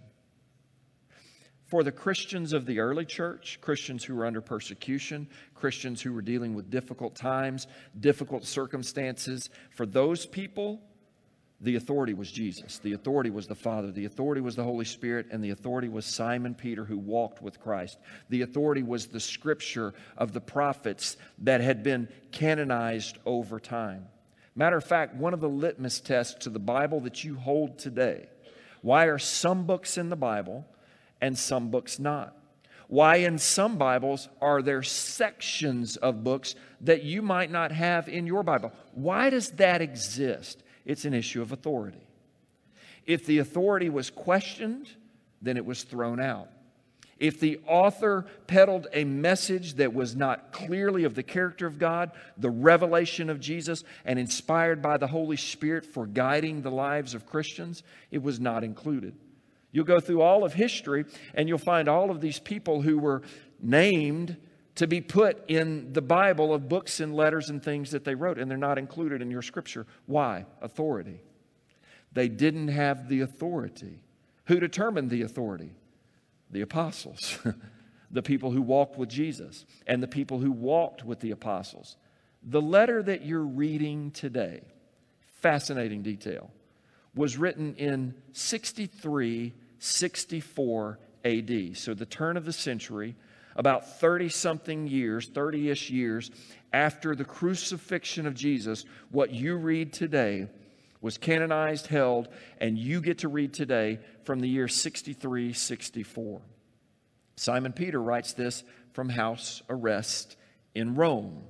[1.66, 6.22] For the Christians of the early church, Christians who were under persecution, Christians who were
[6.22, 7.66] dealing with difficult times,
[8.00, 10.82] difficult circumstances, for those people,
[11.64, 12.80] the authority was Jesus.
[12.80, 13.90] The authority was the Father.
[13.90, 15.28] The authority was the Holy Spirit.
[15.32, 17.98] And the authority was Simon Peter, who walked with Christ.
[18.30, 24.08] The authority was the scripture of the prophets that had been canonized over time.
[24.56, 28.28] Matter of fact, one of the litmus tests to the Bible that you hold today
[28.82, 30.66] why are some books in the Bible
[31.22, 32.38] and some books not?
[32.90, 38.28] Why, in some Bibles, are there sections of books that you might not have in
[38.28, 38.74] your Bible?
[38.92, 40.62] Why does that exist?
[40.86, 42.06] It's an issue of authority.
[43.06, 44.90] If the authority was questioned,
[45.42, 46.50] then it was thrown out.
[47.24, 52.12] If the author peddled a message that was not clearly of the character of God,
[52.36, 57.26] the revelation of Jesus, and inspired by the Holy Spirit for guiding the lives of
[57.26, 57.82] Christians,
[58.12, 59.16] it was not included.
[59.72, 63.22] You'll go through all of history and you'll find all of these people who were
[63.62, 64.36] named
[64.76, 68.38] to be put in the Bible of books and letters and things that they wrote,
[68.38, 69.88] and they're not included in your scripture.
[70.08, 70.46] Why?
[70.62, 71.22] Authority.
[72.12, 74.02] They didn't have the authority.
[74.48, 75.70] Who determined the authority?
[76.54, 77.40] The apostles,
[78.12, 81.98] the people who walked with Jesus, and the people who walked with the apostles.
[82.44, 84.62] The letter that you're reading today,
[85.42, 86.52] fascinating detail,
[87.16, 91.78] was written in 63 64 AD.
[91.78, 93.16] So, the turn of the century,
[93.56, 96.32] about 30 something years, 30 ish years
[96.72, 100.48] after the crucifixion of Jesus, what you read today
[101.04, 106.42] was canonized, held, and you get to read today from the year 63 64.
[107.36, 108.64] Simon Peter writes this
[108.94, 110.38] from house arrest
[110.74, 111.44] in Rome.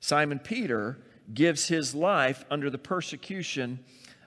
[0.00, 0.98] Simon Peter
[1.32, 3.80] gives his life under the persecution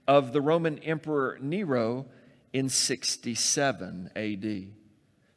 [0.07, 2.05] of the Roman Emperor Nero
[2.53, 4.82] in 67 AD.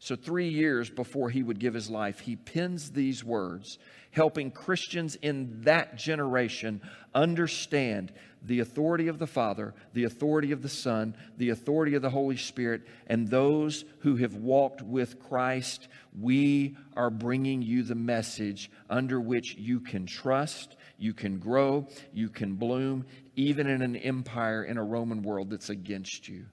[0.07, 3.81] So, three years before he would give his life, he pens these words,
[4.13, 6.81] helping Christians in that generation
[7.13, 12.11] understand the authority of the Father, the authority of the Son, the authority of the
[12.11, 15.89] Holy Spirit, and those who have walked with Christ.
[16.17, 22.29] We are bringing you the message under which you can trust, you can grow, you
[22.29, 26.47] can bloom, even in an empire in a Roman world that's against you.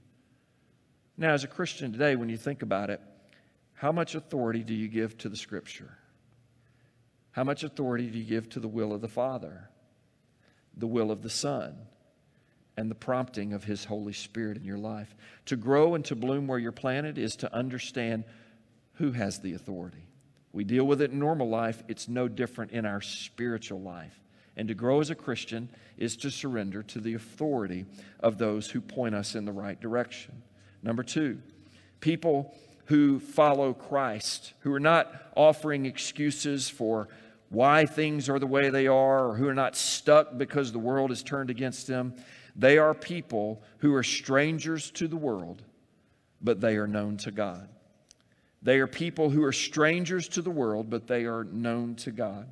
[1.16, 3.00] Now, as a Christian today, when you think about it,
[3.84, 5.98] how much authority do you give to the Scripture?
[7.32, 9.68] How much authority do you give to the will of the Father,
[10.78, 11.76] the will of the Son,
[12.78, 15.14] and the prompting of His Holy Spirit in your life?
[15.48, 18.24] To grow and to bloom where you're planted is to understand
[18.94, 20.08] who has the authority.
[20.54, 24.18] We deal with it in normal life, it's no different in our spiritual life.
[24.56, 25.68] And to grow as a Christian
[25.98, 27.86] is to surrender to the authority
[28.22, 30.42] of those who point us in the right direction.
[30.82, 31.40] Number two,
[32.00, 37.08] people who follow Christ, who are not offering excuses for
[37.50, 41.12] why things are the way they are, or who are not stuck because the world
[41.12, 42.16] is turned against them.
[42.56, 45.62] They are people who are strangers to the world,
[46.42, 47.70] but they are known to God.
[48.62, 52.48] They are people who are strangers to the world, but they are known to God.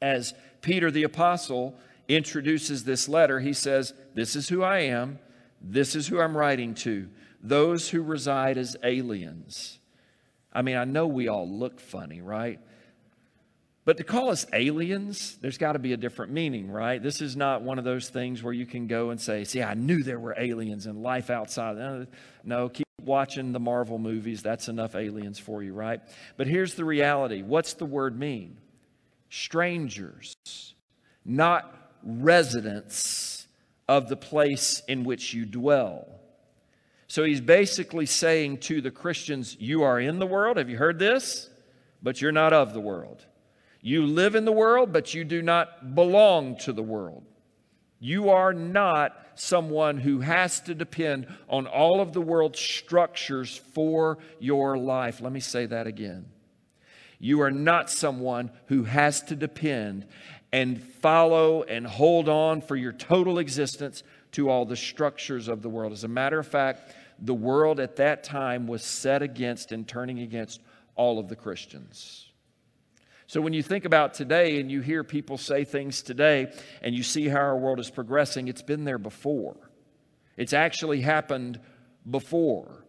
[0.00, 1.74] As Peter the Apostle
[2.08, 5.18] introduces this letter, he says, This is who I am,
[5.60, 7.08] this is who I'm writing to
[7.44, 9.78] those who reside as aliens.
[10.52, 12.58] I mean, I know we all look funny, right?
[13.84, 17.02] But to call us aliens, there's got to be a different meaning, right?
[17.02, 19.74] This is not one of those things where you can go and say, see, I
[19.74, 21.76] knew there were aliens and life outside.
[21.76, 22.06] No,
[22.44, 24.42] no, keep watching the Marvel movies.
[24.42, 26.00] That's enough aliens for you, right?
[26.38, 28.56] But here's the reality what's the word mean?
[29.28, 30.34] Strangers,
[31.26, 33.46] not residents
[33.86, 36.08] of the place in which you dwell.
[37.14, 40.56] So he's basically saying to the Christians, You are in the world.
[40.56, 41.48] Have you heard this?
[42.02, 43.24] But you're not of the world.
[43.80, 47.24] You live in the world, but you do not belong to the world.
[48.00, 54.18] You are not someone who has to depend on all of the world's structures for
[54.40, 55.20] your life.
[55.20, 56.26] Let me say that again.
[57.20, 60.08] You are not someone who has to depend
[60.52, 65.68] and follow and hold on for your total existence to all the structures of the
[65.68, 65.92] world.
[65.92, 70.20] As a matter of fact, the world at that time was set against and turning
[70.20, 70.60] against
[70.94, 72.30] all of the Christians.
[73.26, 76.52] So when you think about today and you hear people say things today
[76.82, 79.56] and you see how our world is progressing, it's been there before.
[80.36, 81.58] It's actually happened
[82.08, 82.83] before.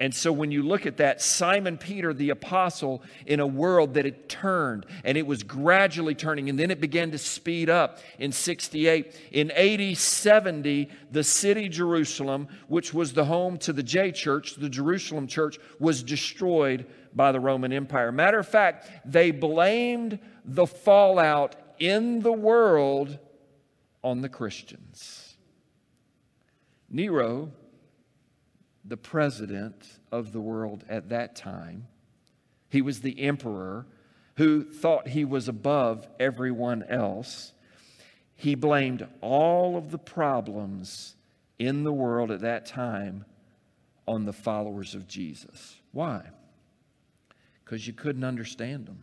[0.00, 4.04] And so when you look at that, Simon Peter, the apostle, in a world that
[4.04, 8.30] had turned and it was gradually turning, and then it began to speed up in
[8.30, 9.16] 68.
[9.32, 14.68] In AD 70, the city Jerusalem, which was the home to the J Church, the
[14.68, 18.12] Jerusalem church, was destroyed by the Roman Empire.
[18.12, 23.18] Matter of fact, they blamed the fallout in the world
[24.04, 25.36] on the Christians.
[26.88, 27.50] Nero
[28.88, 31.86] the president of the world at that time.
[32.70, 33.86] He was the emperor
[34.36, 37.52] who thought he was above everyone else.
[38.34, 41.16] He blamed all of the problems
[41.58, 43.24] in the world at that time
[44.06, 45.76] on the followers of Jesus.
[45.92, 46.22] Why?
[47.64, 49.02] Because you couldn't understand them.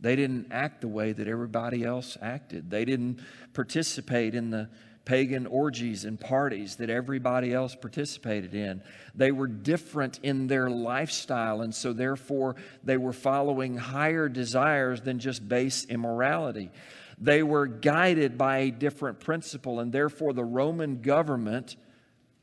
[0.00, 2.70] They didn't act the way that everybody else acted.
[2.70, 3.20] They didn't
[3.52, 4.68] participate in the
[5.04, 8.82] pagan orgies and parties that everybody else participated in.
[9.14, 15.18] They were different in their lifestyle, and so therefore they were following higher desires than
[15.18, 16.70] just base immorality.
[17.18, 21.76] They were guided by a different principle, and therefore the Roman government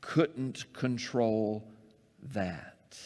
[0.00, 1.68] couldn't control
[2.32, 2.98] that.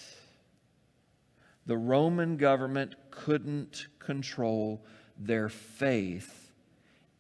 [1.67, 4.85] The Roman government couldn't control
[5.19, 6.53] their faith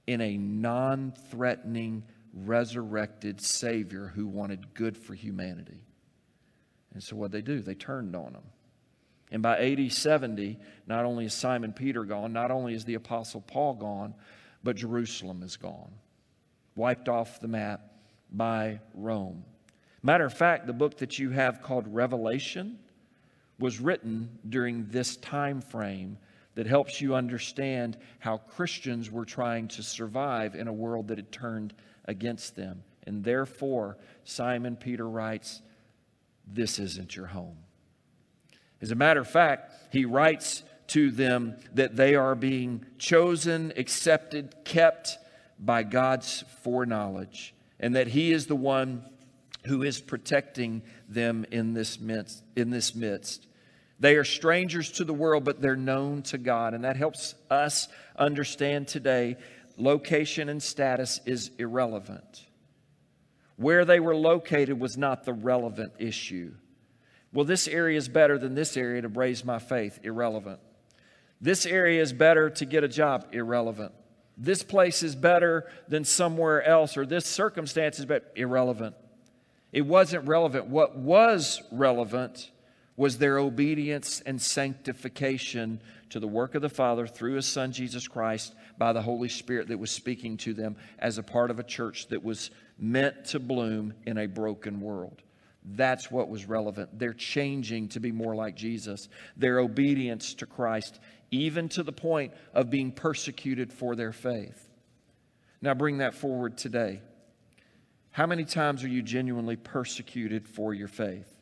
[0.06, 2.04] in a non threatening,
[2.44, 5.82] resurrected Savior who wanted good for humanity.
[6.92, 7.60] And so what they do?
[7.60, 8.42] They turned on him.
[9.30, 13.40] And by AD 70, not only is Simon Peter gone, not only is the Apostle
[13.40, 14.14] Paul gone,
[14.62, 15.90] but Jerusalem is gone,
[16.76, 17.80] wiped off the map
[18.30, 19.44] by Rome.
[20.02, 22.78] Matter of fact, the book that you have called Revelation
[23.58, 26.18] was written during this time frame
[26.54, 31.32] that helps you understand how Christians were trying to survive in a world that had
[31.32, 31.74] turned
[32.06, 32.82] against them.
[33.04, 35.62] And therefore, Simon Peter writes,
[36.46, 37.58] This isn't your home.
[38.80, 44.54] As a matter of fact, he writes to them that they are being chosen, accepted,
[44.64, 45.18] kept
[45.58, 49.04] by God's foreknowledge, and that he is the one
[49.66, 52.42] who is protecting them in this midst.
[52.54, 53.46] In this midst.
[53.98, 56.74] They are strangers to the world, but they're known to God.
[56.74, 59.36] And that helps us understand today
[59.76, 62.46] location and status is irrelevant.
[63.56, 66.52] Where they were located was not the relevant issue.
[67.32, 69.98] Well, this area is better than this area to raise my faith.
[70.02, 70.60] Irrelevant.
[71.40, 73.26] This area is better to get a job.
[73.32, 73.92] Irrelevant.
[74.38, 78.26] This place is better than somewhere else, or this circumstance is better.
[78.36, 78.94] Irrelevant.
[79.72, 80.66] It wasn't relevant.
[80.66, 82.50] What was relevant
[82.96, 85.80] was their obedience and sanctification
[86.10, 89.68] to the work of the Father through His Son Jesus Christ by the Holy Spirit
[89.68, 93.38] that was speaking to them as a part of a church that was meant to
[93.40, 95.22] bloom in a broken world.
[95.64, 96.96] That's what was relevant.
[96.98, 99.08] They're changing to be more like Jesus.
[99.36, 101.00] Their obedience to Christ,
[101.32, 104.68] even to the point of being persecuted for their faith.
[105.60, 107.00] Now, bring that forward today.
[108.12, 111.32] How many times are you genuinely persecuted for your faith?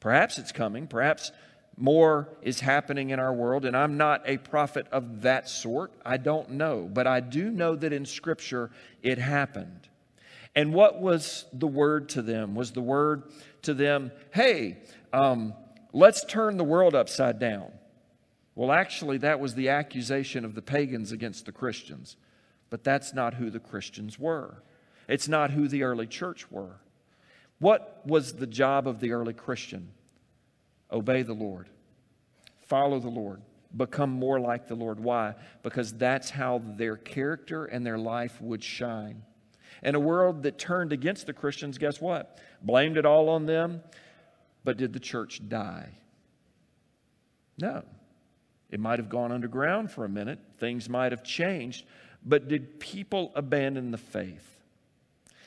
[0.00, 0.86] Perhaps it's coming.
[0.86, 1.32] Perhaps
[1.80, 5.92] more is happening in our world, and I'm not a prophet of that sort.
[6.04, 6.88] I don't know.
[6.92, 8.70] But I do know that in Scripture
[9.02, 9.88] it happened.
[10.54, 12.54] And what was the word to them?
[12.54, 13.24] Was the word
[13.62, 14.78] to them, hey,
[15.12, 15.54] um,
[15.92, 17.70] let's turn the world upside down?
[18.54, 22.16] Well, actually, that was the accusation of the pagans against the Christians.
[22.70, 24.62] But that's not who the Christians were.
[25.06, 26.80] It's not who the early church were.
[27.60, 29.92] What was the job of the early Christian?
[30.90, 31.68] Obey the Lord,
[32.66, 33.42] follow the Lord,
[33.76, 34.98] become more like the Lord.
[34.98, 35.34] Why?
[35.62, 39.22] Because that's how their character and their life would shine.
[39.82, 42.38] In a world that turned against the Christians, guess what?
[42.62, 43.82] Blamed it all on them.
[44.64, 45.90] But did the church die?
[47.58, 47.84] No.
[48.70, 51.86] It might have gone underground for a minute, things might have changed,
[52.24, 54.58] but did people abandon the faith?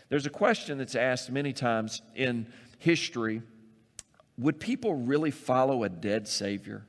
[0.09, 2.47] There's a question that's asked many times in
[2.79, 3.41] history
[4.41, 6.83] Would people really follow a dead Savior?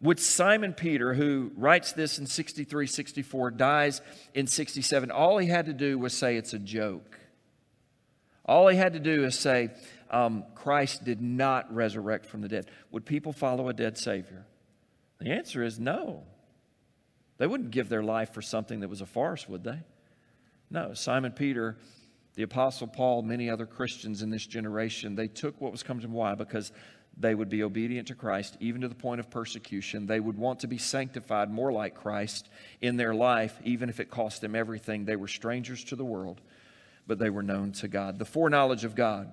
[0.00, 4.00] Would Simon Peter, who writes this in 63, 64, dies
[4.34, 7.18] in 67, all he had to do was say it's a joke.
[8.44, 9.70] All he had to do is say,
[10.10, 12.66] um, Christ did not resurrect from the dead.
[12.90, 14.44] Would people follow a dead Savior?
[15.20, 16.24] The answer is no.
[17.36, 19.80] They wouldn't give their life for something that was a farce, would they?
[20.70, 21.76] No, Simon Peter,
[22.38, 26.06] the Apostle Paul, many other Christians in this generation, they took what was coming to
[26.06, 26.14] them.
[26.14, 26.36] Why?
[26.36, 26.70] Because
[27.18, 30.06] they would be obedient to Christ, even to the point of persecution.
[30.06, 32.48] They would want to be sanctified more like Christ
[32.80, 35.04] in their life, even if it cost them everything.
[35.04, 36.40] They were strangers to the world,
[37.08, 38.20] but they were known to God.
[38.20, 39.32] The foreknowledge of God.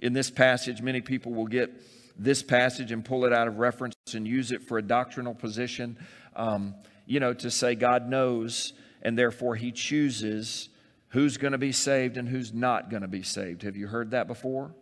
[0.00, 1.72] In this passage, many people will get
[2.16, 5.98] this passage and pull it out of reference and use it for a doctrinal position,
[6.36, 10.68] um, you know, to say God knows and therefore he chooses
[11.14, 13.62] who's going to be saved and who's not going to be saved.
[13.62, 14.74] Have you heard that before?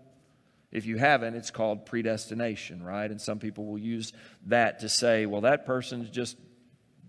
[0.71, 3.11] If you haven't, it's called predestination, right?
[3.11, 4.15] And some people will use
[4.47, 6.39] that to say, well, that person's just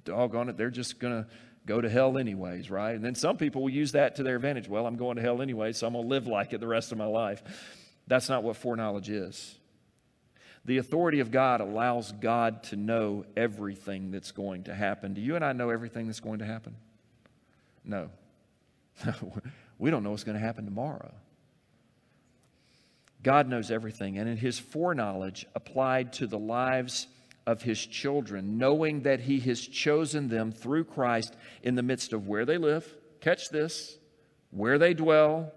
[0.04, 1.30] doggone it, they're just going to
[1.66, 2.94] go to hell anyways, right?
[2.94, 4.68] And then some people will use that to their advantage.
[4.68, 6.92] Well, I'm going to hell anyway, so I'm going to live like it the rest
[6.92, 7.42] of my life.
[8.08, 9.58] That's not what foreknowledge is.
[10.66, 15.14] The authority of God allows God to know everything that's going to happen.
[15.14, 16.76] Do you and I know everything that's going to happen?
[17.86, 18.10] No.
[19.80, 21.14] we don't know what's going to happen tomorrow.
[23.22, 27.08] God knows everything, and in His foreknowledge applied to the lives
[27.46, 32.28] of his children, knowing that he has chosen them through Christ in the midst of
[32.28, 32.88] where they live.
[33.22, 33.98] Catch this
[34.52, 35.52] where they dwell,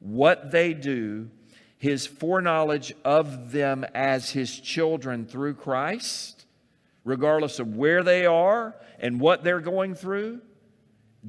[0.00, 1.28] what they do,
[1.76, 6.46] his foreknowledge of them as his children through Christ,
[7.04, 10.40] regardless of where they are and what they're going through,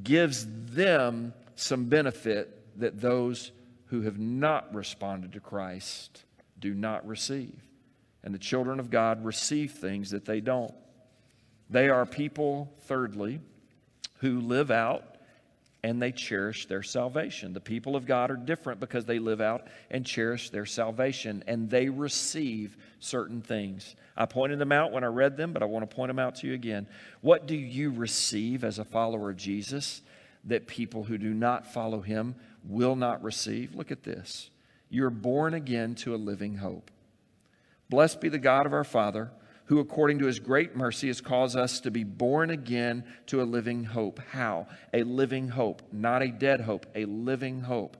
[0.04, 3.52] gives them some benefit that those
[3.88, 6.24] who have not responded to Christ
[6.60, 7.62] do not receive.
[8.24, 10.74] And the children of God receive things that they don't.
[11.70, 13.40] They are people, thirdly,
[14.18, 15.15] who live out
[15.86, 17.54] and they cherish their salvation.
[17.54, 21.70] The people of God are different because they live out and cherish their salvation and
[21.70, 23.96] they receive certain things.
[24.18, 26.38] I pointed them out when I read them, but I want to point them out
[26.38, 26.88] to you again.
[27.22, 30.02] What do you receive as a follower of Jesus
[30.46, 32.34] that people who do not follow him
[32.68, 33.76] will not receive?
[33.76, 34.50] Look at this.
[34.90, 36.90] You're born again to a living hope.
[37.92, 39.30] Blessed be the God of our Father,
[39.66, 43.44] who according to his great mercy has caused us to be born again to a
[43.44, 44.20] living hope.
[44.32, 44.68] How?
[44.94, 47.98] A living hope, not a dead hope, a living hope.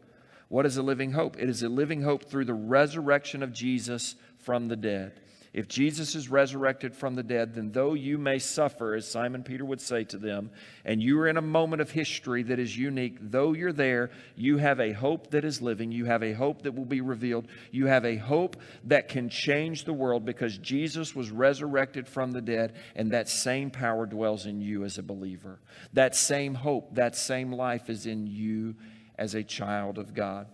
[0.48, 1.38] What is a living hope?
[1.40, 5.20] It is a living hope through the resurrection of Jesus from the dead.
[5.56, 9.64] If Jesus is resurrected from the dead, then though you may suffer, as Simon Peter
[9.64, 10.52] would say to them,
[10.84, 14.58] and you are in a moment of history that is unique, though you're there, you
[14.58, 15.94] have a hope that is living.
[15.94, 17.48] You have a hope that will be revealed.
[17.72, 22.42] You have a hope that can change the world because Jesus was resurrected from the
[22.42, 25.62] dead, and that same power dwells in you as a believer.
[25.94, 28.76] That same hope, that same life is in you
[29.18, 30.48] as a child of God.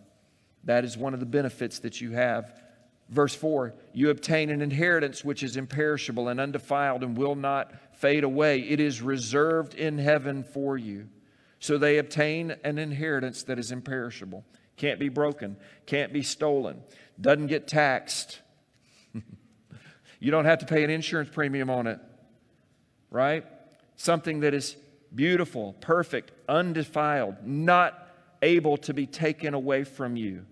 [0.66, 2.54] That is one of the benefits that you have
[3.12, 8.24] Verse 4 You obtain an inheritance which is imperishable and undefiled and will not fade
[8.24, 8.62] away.
[8.62, 11.10] It is reserved in heaven for you.
[11.60, 14.44] So they obtain an inheritance that is imperishable,
[14.78, 16.82] can't be broken, can't be stolen,
[17.20, 18.40] doesn't get taxed.
[20.20, 22.00] you don't have to pay an insurance premium on it,
[23.12, 23.46] right?
[23.96, 24.76] Something that is
[25.14, 28.08] beautiful, perfect, undefiled, not
[28.42, 30.46] able to be taken away from you.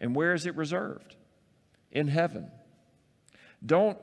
[0.00, 1.16] And where is it reserved?
[1.92, 2.50] In heaven.
[3.64, 3.98] Don't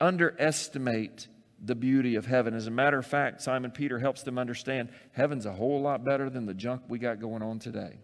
[0.00, 1.28] underestimate
[1.64, 2.54] the beauty of heaven.
[2.54, 6.28] As a matter of fact, Simon Peter helps them understand heaven's a whole lot better
[6.28, 7.98] than the junk we got going on today.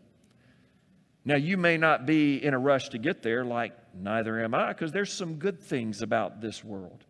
[1.25, 4.69] Now, you may not be in a rush to get there, like neither am I,
[4.69, 7.05] because there's some good things about this world,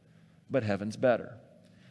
[0.50, 1.36] but heaven's better.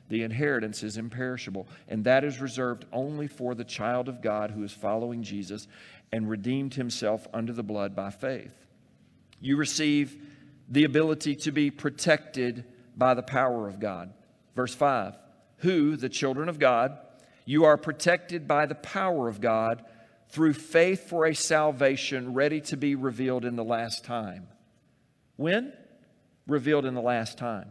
[0.10, 4.64] The inheritance is imperishable, and that is reserved only for the child of God who
[4.64, 5.68] is following Jesus
[6.12, 8.67] and redeemed himself under the blood by faith.
[9.40, 10.22] You receive
[10.70, 12.66] the ability to be protected
[12.96, 14.14] by the power of God.
[14.56, 15.16] Verse 5
[15.58, 16.98] Who, the children of God,
[17.46, 19.86] you are protected by the power of God
[20.30, 24.48] through faith for a salvation ready to be revealed in the last time.
[25.38, 25.72] When?
[26.48, 27.70] Revealed in the last time.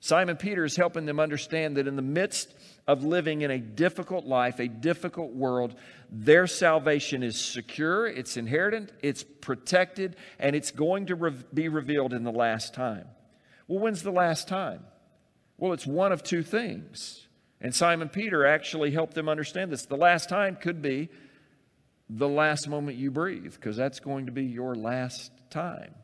[0.00, 2.54] Simon Peter is helping them understand that in the midst
[2.86, 5.74] of living in a difficult life, a difficult world,
[6.10, 12.12] their salvation is secure, it's inherited, it's protected, and it's going to re- be revealed
[12.12, 13.06] in the last time.
[13.66, 14.84] Well, when's the last time?
[15.56, 17.26] Well, it's one of two things.
[17.60, 19.86] And Simon Peter actually helped them understand this.
[19.86, 21.08] The last time could be
[22.10, 25.94] the last moment you breathe, because that's going to be your last time.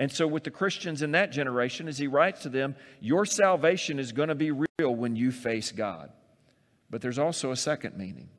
[0.00, 3.98] And so, with the Christians in that generation, as he writes to them, your salvation
[3.98, 6.10] is going to be real when you face God.
[6.88, 8.30] But there's also a second meaning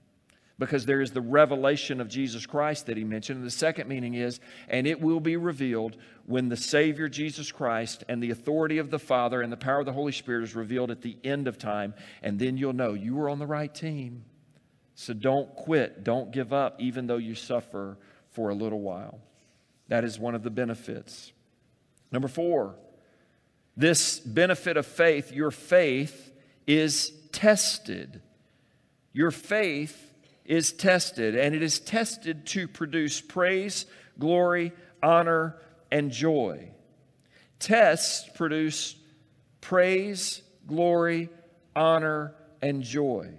[0.57, 3.37] because there is the revelation of Jesus Christ that he mentioned.
[3.37, 4.39] And the second meaning is,
[4.69, 8.97] and it will be revealed when the Savior Jesus Christ and the authority of the
[8.97, 11.93] Father and the power of the Holy Spirit is revealed at the end of time.
[12.23, 14.23] And then you'll know you were on the right team.
[14.95, 17.99] So don't quit, don't give up, even though you suffer
[18.31, 19.19] for a little while.
[19.89, 21.33] That is one of the benefits.
[22.11, 22.75] Number four,
[23.77, 26.31] this benefit of faith, your faith
[26.67, 28.21] is tested.
[29.13, 30.11] Your faith
[30.45, 33.85] is tested, and it is tested to produce praise,
[34.19, 35.55] glory, honor,
[35.91, 36.69] and joy.
[37.59, 38.95] Tests produce
[39.61, 41.29] praise, glory,
[41.75, 43.29] honor, and joy.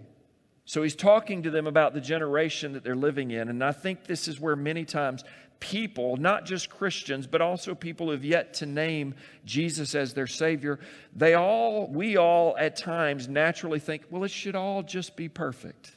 [0.64, 3.48] So he's talking to them about the generation that they're living in.
[3.48, 5.24] And I think this is where many times
[5.62, 10.26] people, not just Christians, but also people who have yet to name Jesus as their
[10.26, 10.80] Savior,
[11.14, 15.92] they all, we all at times naturally think, well, it should all just be perfect.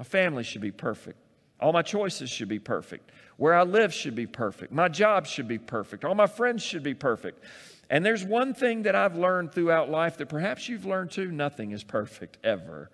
[0.00, 1.16] My family should be perfect.
[1.60, 3.12] All my choices should be perfect.
[3.36, 4.72] Where I live should be perfect.
[4.72, 6.04] My job should be perfect.
[6.04, 7.40] All my friends should be perfect.
[7.88, 11.70] And there's one thing that I've learned throughout life that perhaps you've learned too nothing
[11.70, 12.90] is perfect ever.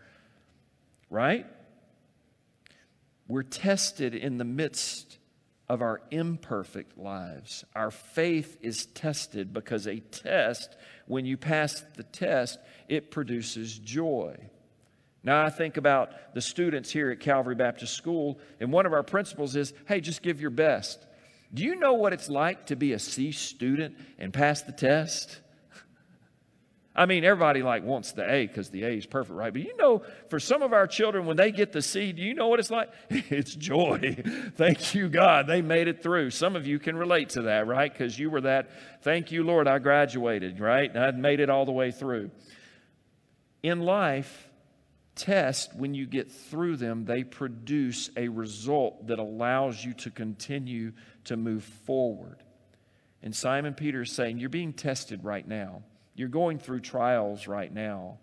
[1.09, 1.47] Right?
[3.27, 5.17] We're tested in the midst
[5.71, 7.65] of our imperfect lives.
[7.77, 10.75] Our faith is tested because a test,
[11.07, 12.59] when you pass the test,
[12.89, 14.37] it produces joy.
[15.23, 19.05] Now, I think about the students here at Calvary Baptist School, and one of our
[19.05, 21.07] principles is hey, just give your best.
[21.55, 25.39] Do you know what it's like to be a C student and pass the test?
[26.95, 29.53] I mean, everybody like wants the A because the A is perfect, right?
[29.53, 32.35] But you know, for some of our children, when they get the C, do you
[32.35, 32.91] know what it's like?
[33.09, 34.17] it's joy.
[34.57, 35.47] thank you, God.
[35.47, 36.31] They made it through.
[36.31, 37.93] Some of you can relate to that, right?
[37.93, 38.71] Because you were that,
[39.03, 40.95] thank you, Lord, I graduated, right?
[40.97, 42.33] I made it all the way through.
[43.63, 44.49] In life,
[45.15, 50.93] tests, when you get through them, they produce a result that allows you to continue
[51.25, 52.43] to move forward.
[53.23, 55.83] And Simon Peter is saying, You're being tested right now.
[56.21, 58.19] You're going through trials right now,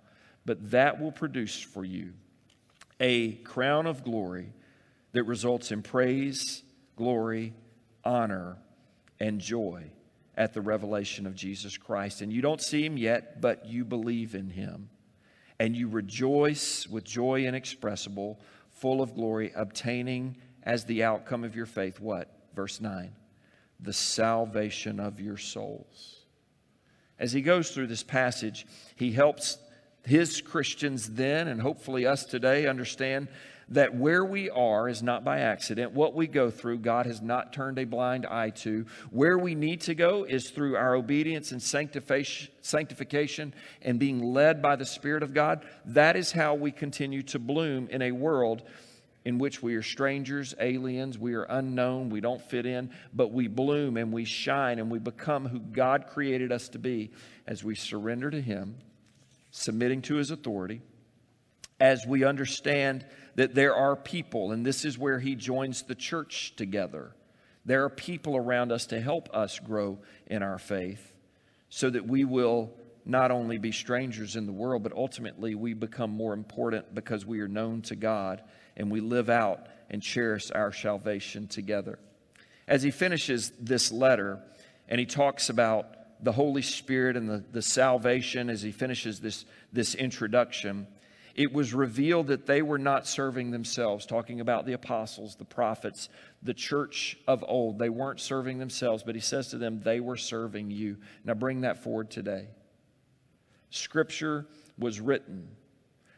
[0.46, 2.14] but that will produce for you
[3.00, 4.54] a crown of glory
[5.14, 6.62] that results in praise,
[6.96, 7.56] glory,
[8.06, 8.60] honor,
[9.20, 9.90] and joy
[10.36, 12.22] at the revelation of Jesus Christ.
[12.22, 14.92] And you don't see him yet, but you believe in him.
[15.60, 18.40] And you rejoice with joy inexpressible,
[18.70, 22.32] full of glory, obtaining as the outcome of your faith what?
[22.54, 23.12] Verse 9
[23.80, 26.17] the salvation of your souls.
[27.20, 28.66] As he goes through this passage,
[28.96, 29.58] he helps
[30.06, 33.28] his Christians then, and hopefully us today, understand
[33.70, 35.92] that where we are is not by accident.
[35.92, 38.86] What we go through, God has not turned a blind eye to.
[39.12, 44.78] Where we need to go is through our obedience and sanctification and being led by
[44.78, 45.66] the Spirit of God.
[45.84, 48.62] That is how we continue to bloom in a world
[49.28, 53.50] in which we are strangers, aliens, we are unknown, we don't fit in, but we
[53.50, 57.12] bloom and we shine and we become who God created us to be
[57.46, 58.78] as we surrender to Him,
[59.52, 60.80] submitting to His authority,
[61.78, 63.06] as we understand
[63.36, 67.14] that there are people, and this is where He joins the church together.
[67.66, 71.12] There are people around us to help us grow in our faith
[71.68, 72.72] so that we will
[73.04, 77.42] not only be strangers in the world, but ultimately we become more important because we
[77.42, 78.42] are known to God
[78.78, 82.00] and we live out and cherish our salvation together.
[82.68, 84.40] As he finishes this letter
[84.88, 85.88] and he talks about
[86.24, 90.88] the Holy Spirit and the, the salvation, as he finishes this, this introduction,
[91.36, 96.10] it was revealed that they were not serving themselves, talking about the apostles, the prophets,
[96.42, 97.78] the church of old.
[97.78, 100.98] They weren't serving themselves, but he says to them, they were serving you.
[101.24, 102.48] Now bring that forward today.
[103.70, 104.48] Scripture
[104.80, 105.48] was written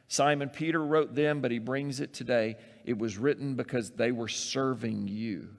[0.10, 2.58] Simon Peter wrote them, but he brings it today.
[2.84, 5.50] It was written because they were serving you.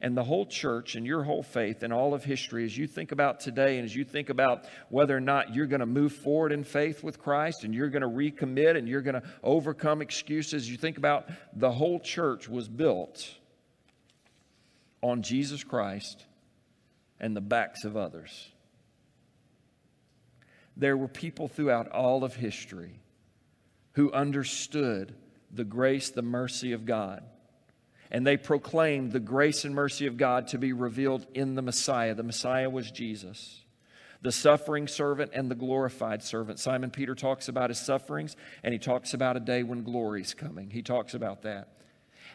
[0.00, 3.12] And the whole church and your whole faith and all of history, as you think
[3.12, 6.50] about today and as you think about whether or not you're going to move forward
[6.50, 10.68] in faith with Christ and you're going to recommit and you're going to overcome excuses,
[10.68, 13.32] you think about the whole church was built
[15.02, 16.26] on Jesus Christ
[17.20, 18.50] and the backs of others.
[20.76, 23.00] There were people throughout all of history
[23.96, 25.14] who understood
[25.50, 27.24] the grace, the mercy of God.
[28.10, 32.14] And they proclaimed the grace and mercy of God to be revealed in the Messiah.
[32.14, 33.64] The Messiah was Jesus,
[34.20, 36.58] the suffering servant and the glorified servant.
[36.58, 40.34] Simon Peter talks about his sufferings, and he talks about a day when glory is
[40.34, 40.70] coming.
[40.70, 41.75] He talks about that.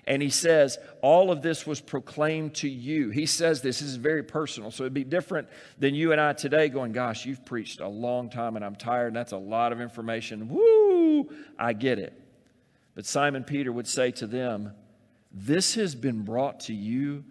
[0.07, 3.09] And he says, All of this was proclaimed to you.
[3.09, 4.71] He says this, this is very personal.
[4.71, 5.47] So it'd be different
[5.77, 9.07] than you and I today going, Gosh, you've preached a long time and I'm tired.
[9.07, 10.49] And that's a lot of information.
[10.49, 12.19] Woo, I get it.
[12.95, 14.73] But Simon Peter would say to them,
[15.31, 17.23] This has been brought to you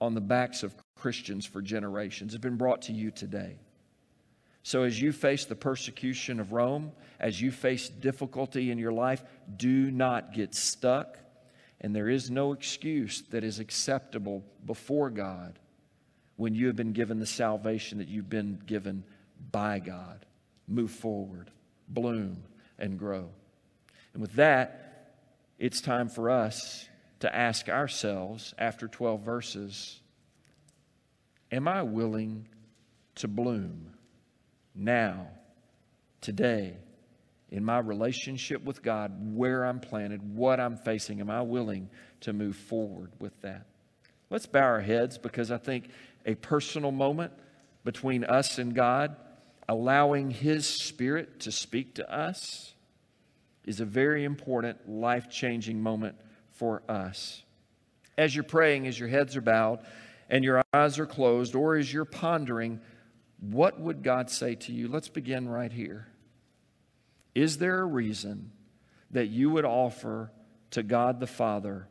[0.00, 2.34] on the backs of Christians for generations.
[2.34, 3.56] It's been brought to you today.
[4.62, 9.22] So, as you face the persecution of Rome, as you face difficulty in your life,
[9.56, 11.18] do not get stuck
[11.80, 15.58] and there is no excuse that is acceptable before God
[16.36, 19.04] when you have been given the salvation that you've been given
[19.50, 20.24] by God.
[20.68, 21.50] Move forward,
[21.88, 22.42] bloom,
[22.78, 23.28] and grow.
[24.12, 25.14] And with that,
[25.58, 26.88] it's time for us
[27.20, 30.00] to ask ourselves after 12 verses
[31.52, 32.48] Am I willing
[33.16, 33.92] to bloom
[34.74, 35.28] now,
[36.20, 36.76] today?
[37.50, 41.20] In my relationship with God, where I'm planted, what I'm facing.
[41.20, 41.88] Am I willing
[42.20, 43.66] to move forward with that?
[44.30, 45.88] Let's bow our heads because I think
[46.24, 47.32] a personal moment
[47.84, 49.14] between us and God,
[49.68, 52.74] allowing His Spirit to speak to us,
[53.64, 56.16] is a very important, life changing moment
[56.52, 57.42] for us.
[58.18, 59.80] As you're praying, as your heads are bowed
[60.28, 62.80] and your eyes are closed, or as you're pondering,
[63.38, 64.88] what would God say to you?
[64.88, 66.08] Let's begin right here.
[67.36, 68.50] Is there a reason
[69.12, 70.32] that you would offer
[70.70, 71.86] to God the Father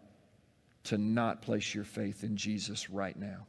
[0.85, 3.47] to not place your faith in Jesus right now.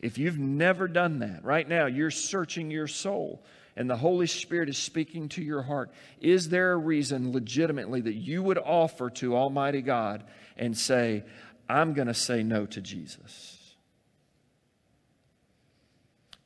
[0.00, 3.42] If you've never done that, right now you're searching your soul
[3.76, 5.90] and the Holy Spirit is speaking to your heart,
[6.20, 10.24] is there a reason legitimately that you would offer to Almighty God
[10.56, 11.24] and say,
[11.68, 13.74] I'm going to say no to Jesus?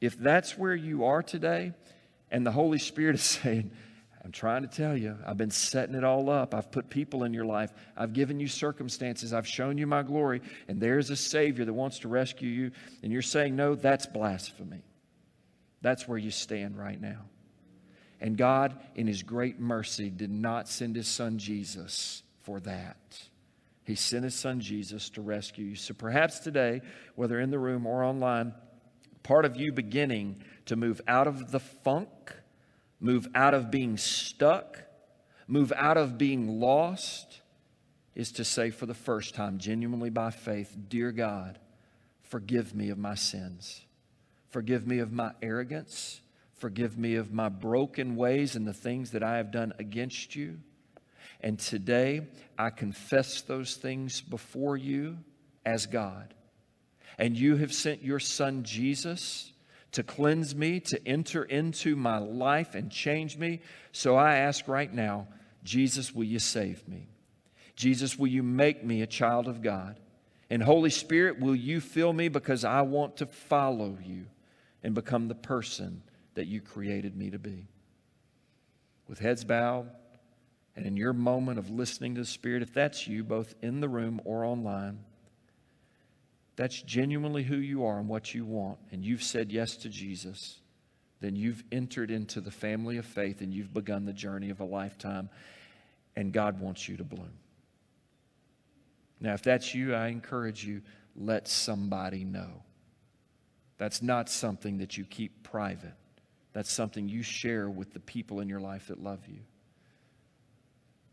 [0.01, 1.73] If that's where you are today,
[2.31, 3.71] and the Holy Spirit is saying,
[4.23, 6.55] I'm trying to tell you, I've been setting it all up.
[6.55, 7.73] I've put people in your life.
[7.97, 9.33] I've given you circumstances.
[9.33, 10.43] I've shown you my glory.
[10.69, 12.71] And there's a Savior that wants to rescue you.
[13.03, 14.83] And you're saying, no, that's blasphemy.
[15.81, 17.23] That's where you stand right now.
[18.21, 22.99] And God, in His great mercy, did not send His Son Jesus for that.
[23.85, 25.77] He sent His Son Jesus to rescue you.
[25.77, 26.83] So perhaps today,
[27.15, 28.53] whether in the room or online,
[29.23, 32.09] part of you beginning to move out of the funk,
[33.01, 34.83] move out of being stuck,
[35.47, 37.41] move out of being lost,
[38.15, 41.59] is to say for the first time, genuinely by faith, Dear God,
[42.23, 43.83] forgive me of my sins.
[44.49, 46.21] Forgive me of my arrogance.
[46.55, 50.59] Forgive me of my broken ways and the things that I have done against you.
[51.41, 52.27] And today
[52.59, 55.19] I confess those things before you
[55.65, 56.35] as God.
[57.17, 59.53] And you have sent your son Jesus
[59.93, 63.61] to cleanse me, to enter into my life and change me.
[63.93, 65.29] So I ask right now,
[65.65, 67.09] Jesus, will you save me?
[67.75, 69.99] Jesus, will you make me a child of God?
[70.49, 74.27] And Holy Spirit, will you fill me because I want to follow you
[74.83, 76.03] and become the person
[76.35, 77.69] that you created me to be?
[79.09, 79.91] With heads bowed
[80.77, 83.89] and in your moment of listening to the Spirit, if that's you, both in the
[83.89, 85.01] room or online,
[86.61, 90.61] that's genuinely who you are and what you want, and you've said yes to Jesus,
[91.23, 94.65] then you've entered into the family of faith and you've begun the journey of a
[94.65, 95.31] lifetime,
[96.17, 97.33] and God wants you to bloom.
[99.21, 100.83] Now, if that's you, I encourage you,
[101.17, 102.63] let somebody know.
[103.79, 105.95] That's not something that you keep private.
[106.53, 109.41] That's something you share with the people in your life that love you.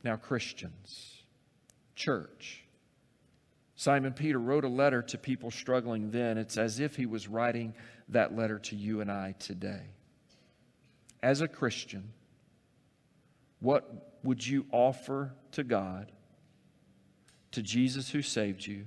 [0.04, 1.24] Now, Christians,
[1.96, 2.66] church,
[3.80, 6.40] Simon Peter wrote a letter to people struggling then.
[6.40, 7.76] It's as if he was writing
[8.10, 9.84] that letter to you and I today.
[11.22, 12.12] As a Christian,
[13.60, 16.12] what would you offer to God,
[17.52, 18.86] to Jesus who saved you,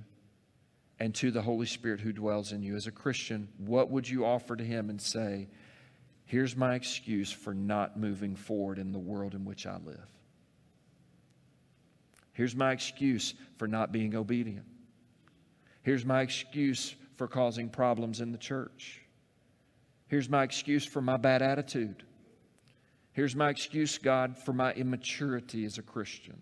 [0.99, 2.75] and to the Holy Spirit who dwells in you?
[2.75, 5.47] As a Christian, what would you offer to him and say,
[6.25, 10.07] Here's my excuse for not moving forward in the world in which I live?
[12.33, 14.65] Here's my excuse for not being obedient.
[15.83, 19.01] Here's my excuse for causing problems in the church.
[20.07, 22.03] Here's my excuse for my bad attitude.
[23.13, 26.37] Here's my excuse, God, for my immaturity as a Christian.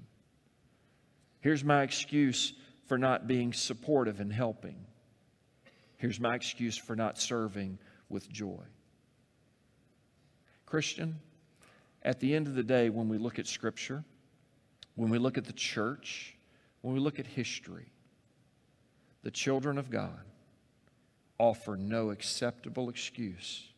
[1.42, 2.54] Here's my excuse
[2.88, 4.86] for not being supportive and helping.
[5.98, 7.80] Here's my excuse for not serving
[8.10, 8.64] with joy.
[10.66, 11.20] Christian,
[12.04, 14.04] at the end of the day, when we look at Scripture,
[14.96, 16.36] when we look at the church,
[16.82, 17.92] when we look at history,
[19.24, 20.20] the children of God
[21.38, 23.70] offer no acceptable excuse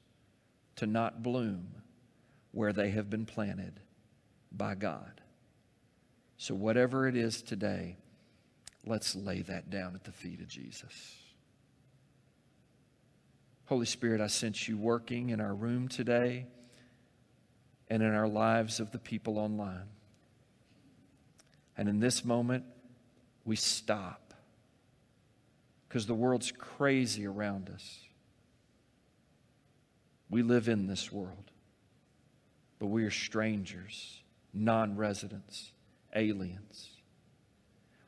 [0.76, 1.68] to not bloom
[2.52, 3.80] where they have been planted
[4.52, 5.22] by God.
[6.38, 7.98] So, whatever it is today,
[8.86, 11.18] let's lay that down at the feet of Jesus.
[13.66, 16.48] Holy Spirit, I sense you working in our room today
[17.90, 19.88] and in our lives of the people online.
[21.78, 22.66] And in this moment,
[23.46, 24.31] we stop
[25.92, 28.00] because the world's crazy around us.
[30.30, 31.52] We live in this world,
[32.80, 34.22] but we are strangers,
[34.54, 35.74] non residents,
[36.16, 36.92] aliens.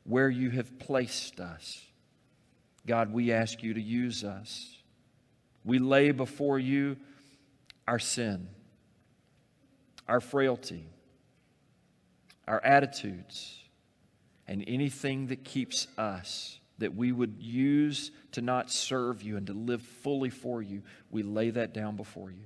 [0.05, 1.85] Where you have placed us,
[2.87, 4.77] God, we ask you to use us.
[5.65, 6.95] We lay before you
[7.85, 8.47] our sin,
[10.07, 10.87] our frailty,
[12.47, 13.61] our attitudes,
[14.47, 19.53] and anything that keeps us that we would use to not serve you and to
[19.53, 22.43] live fully for you, we lay that down before you.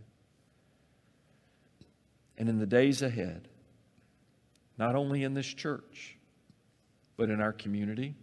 [2.38, 3.48] And in the days ahead,
[4.78, 6.18] not only in this church,
[7.18, 8.14] but in our community,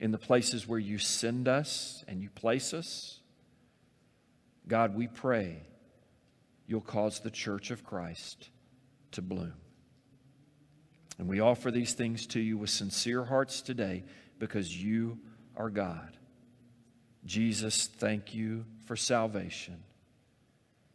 [0.00, 3.20] in the places where you send us and you place us,
[4.66, 5.62] God, we pray
[6.66, 8.50] you'll cause the church of Christ
[9.12, 9.54] to bloom.
[11.18, 14.02] And we offer these things to you with sincere hearts today
[14.42, 15.20] because you
[15.56, 16.16] are God.
[17.24, 19.84] Jesus, thank you for salvation.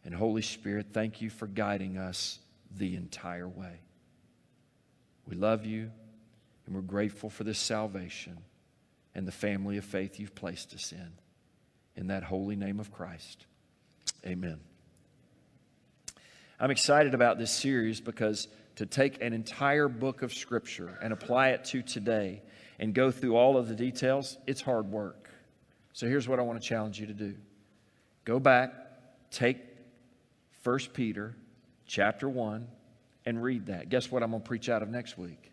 [0.04, 2.40] And Holy Spirit, thank you for guiding us
[2.76, 3.80] the entire way.
[5.26, 5.90] We love you
[6.66, 8.36] And we're grateful for this salvation
[9.14, 11.12] and the family of faith you've placed us in.
[11.96, 13.46] In that holy name of Christ.
[14.26, 14.60] Amen.
[16.60, 18.46] I'm excited about this series because
[18.76, 22.42] to take an entire book of Scripture and apply it to today
[22.78, 25.30] and go through all of the details, it's hard work.
[25.92, 27.34] So here's what I want to challenge you to do
[28.24, 28.72] go back,
[29.30, 29.58] take
[30.62, 31.34] 1 Peter
[31.86, 32.68] chapter 1,
[33.24, 33.88] and read that.
[33.88, 35.50] Guess what I'm going to preach out of next week?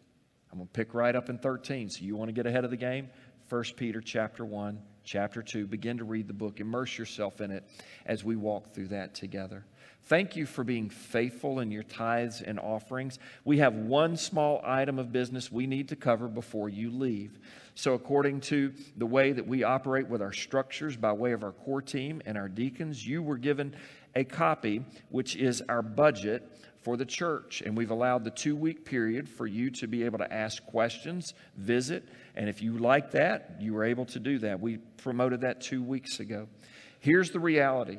[0.51, 1.89] I'm going to pick right up in 13.
[1.89, 3.09] So you want to get ahead of the game?
[3.49, 5.67] 1 Peter chapter 1, chapter 2.
[5.67, 6.59] Begin to read the book.
[6.59, 7.63] Immerse yourself in it
[8.05, 9.65] as we walk through that together.
[10.07, 13.17] Thank you for being faithful in your tithes and offerings.
[13.43, 17.39] We have one small item of business we need to cover before you leave.
[17.73, 21.53] So, according to the way that we operate with our structures by way of our
[21.53, 23.75] core team and our deacons, you were given
[24.13, 26.51] a copy, which is our budget
[26.81, 27.63] for the church.
[27.65, 31.33] And we've allowed the two week period for you to be able to ask questions,
[31.57, 34.59] visit, and if you like that, you were able to do that.
[34.59, 36.47] We promoted that two weeks ago.
[36.99, 37.97] Here's the reality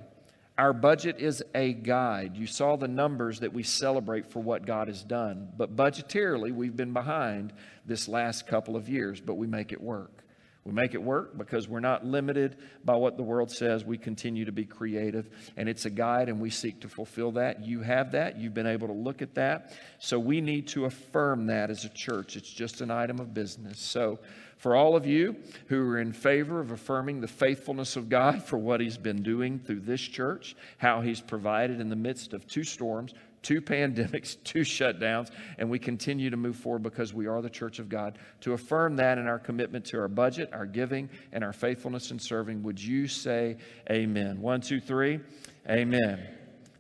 [0.59, 2.37] our budget is a guide.
[2.37, 6.77] You saw the numbers that we celebrate for what God has done, but budgetarily, we've
[6.77, 7.53] been behind
[7.85, 10.23] this last couple of years, but we make it work.
[10.65, 13.85] We make it work because we're not limited by what the world says.
[13.85, 17.65] We continue to be creative, and it's a guide, and we seek to fulfill that.
[17.65, 18.37] You have that.
[18.37, 19.75] You've been able to look at that.
[20.01, 22.37] So we need to affirm that as a church.
[22.37, 23.79] It's just an item of business.
[23.79, 24.19] So,
[24.57, 25.37] for all of you
[25.67, 29.59] who are in favor of affirming the faithfulness of God for what He's been doing
[29.59, 34.61] through this church, how He's provided in the midst of two storms, two pandemics, two
[34.61, 38.19] shutdowns, and we continue to move forward because we are the church of God.
[38.43, 42.19] To affirm that in our commitment to our budget, our giving, and our faithfulness in
[42.19, 43.59] serving, would you say
[43.91, 44.41] amen?
[44.41, 45.21] One, two, three.
[45.69, 46.27] Amen.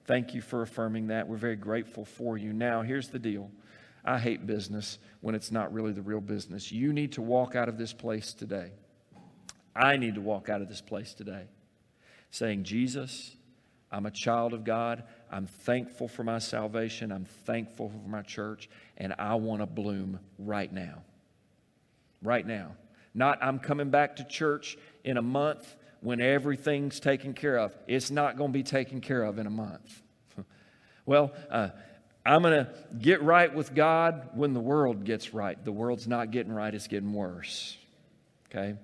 [0.07, 1.29] Thank you for affirming that.
[1.29, 2.53] We're very grateful for you.
[2.53, 3.51] Now, here's the deal.
[4.07, 6.71] I hate business when it's not really the real business.
[6.71, 8.71] You need to walk out of this place today.
[9.75, 11.47] I need to walk out of this place today
[12.31, 13.37] saying, Jesus,
[13.91, 15.05] I'm a child of God.
[15.31, 17.13] I'm thankful for my salvation.
[17.13, 18.69] I'm thankful for my church.
[18.97, 21.03] And I want to bloom right now.
[22.23, 22.77] Right now.
[23.15, 27.75] Not, I'm coming back to church in a month when everything's taken care of.
[27.87, 30.03] It's not going to be taken care of in a month.
[31.07, 31.71] well, uh,
[32.27, 35.63] I'm going to get right with God when the world gets right.
[35.65, 37.77] The world's not getting right, it's getting worse.
[38.51, 38.75] Okay?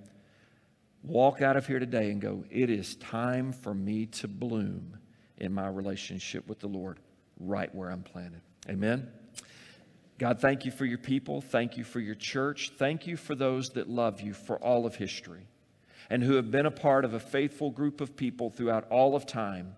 [1.03, 4.97] Walk out of here today and go, it is time for me to bloom
[5.39, 7.01] in my relationship with the Lord
[7.41, 8.41] right where I'm planted.
[8.69, 9.09] Amen?
[10.19, 11.41] God, thank you for your people.
[11.41, 12.71] Thank you for your church.
[12.77, 15.49] Thank you for those that love you for all of history
[16.09, 19.27] and who have been a part of a faithful group of people throughout all of
[19.27, 19.75] time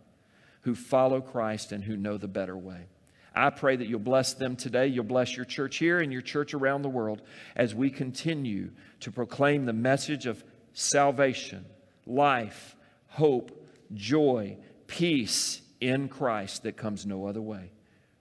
[0.62, 2.88] who follow Christ and who know the better way.
[3.34, 4.86] I pray that you'll bless them today.
[4.86, 7.22] You'll bless your church here and your church around the world
[7.56, 8.70] as we continue
[9.00, 11.64] to proclaim the message of salvation,
[12.06, 12.76] life,
[13.08, 14.56] hope, joy,
[14.86, 17.70] peace in Christ that comes no other way.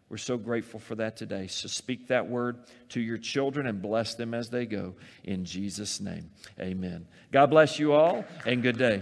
[0.10, 1.48] We're so grateful for that today.
[1.48, 2.58] So speak that word
[2.90, 4.94] to your children and bless them as they go.
[5.24, 7.08] In Jesus' name, amen.
[7.32, 9.02] God bless you all and good day.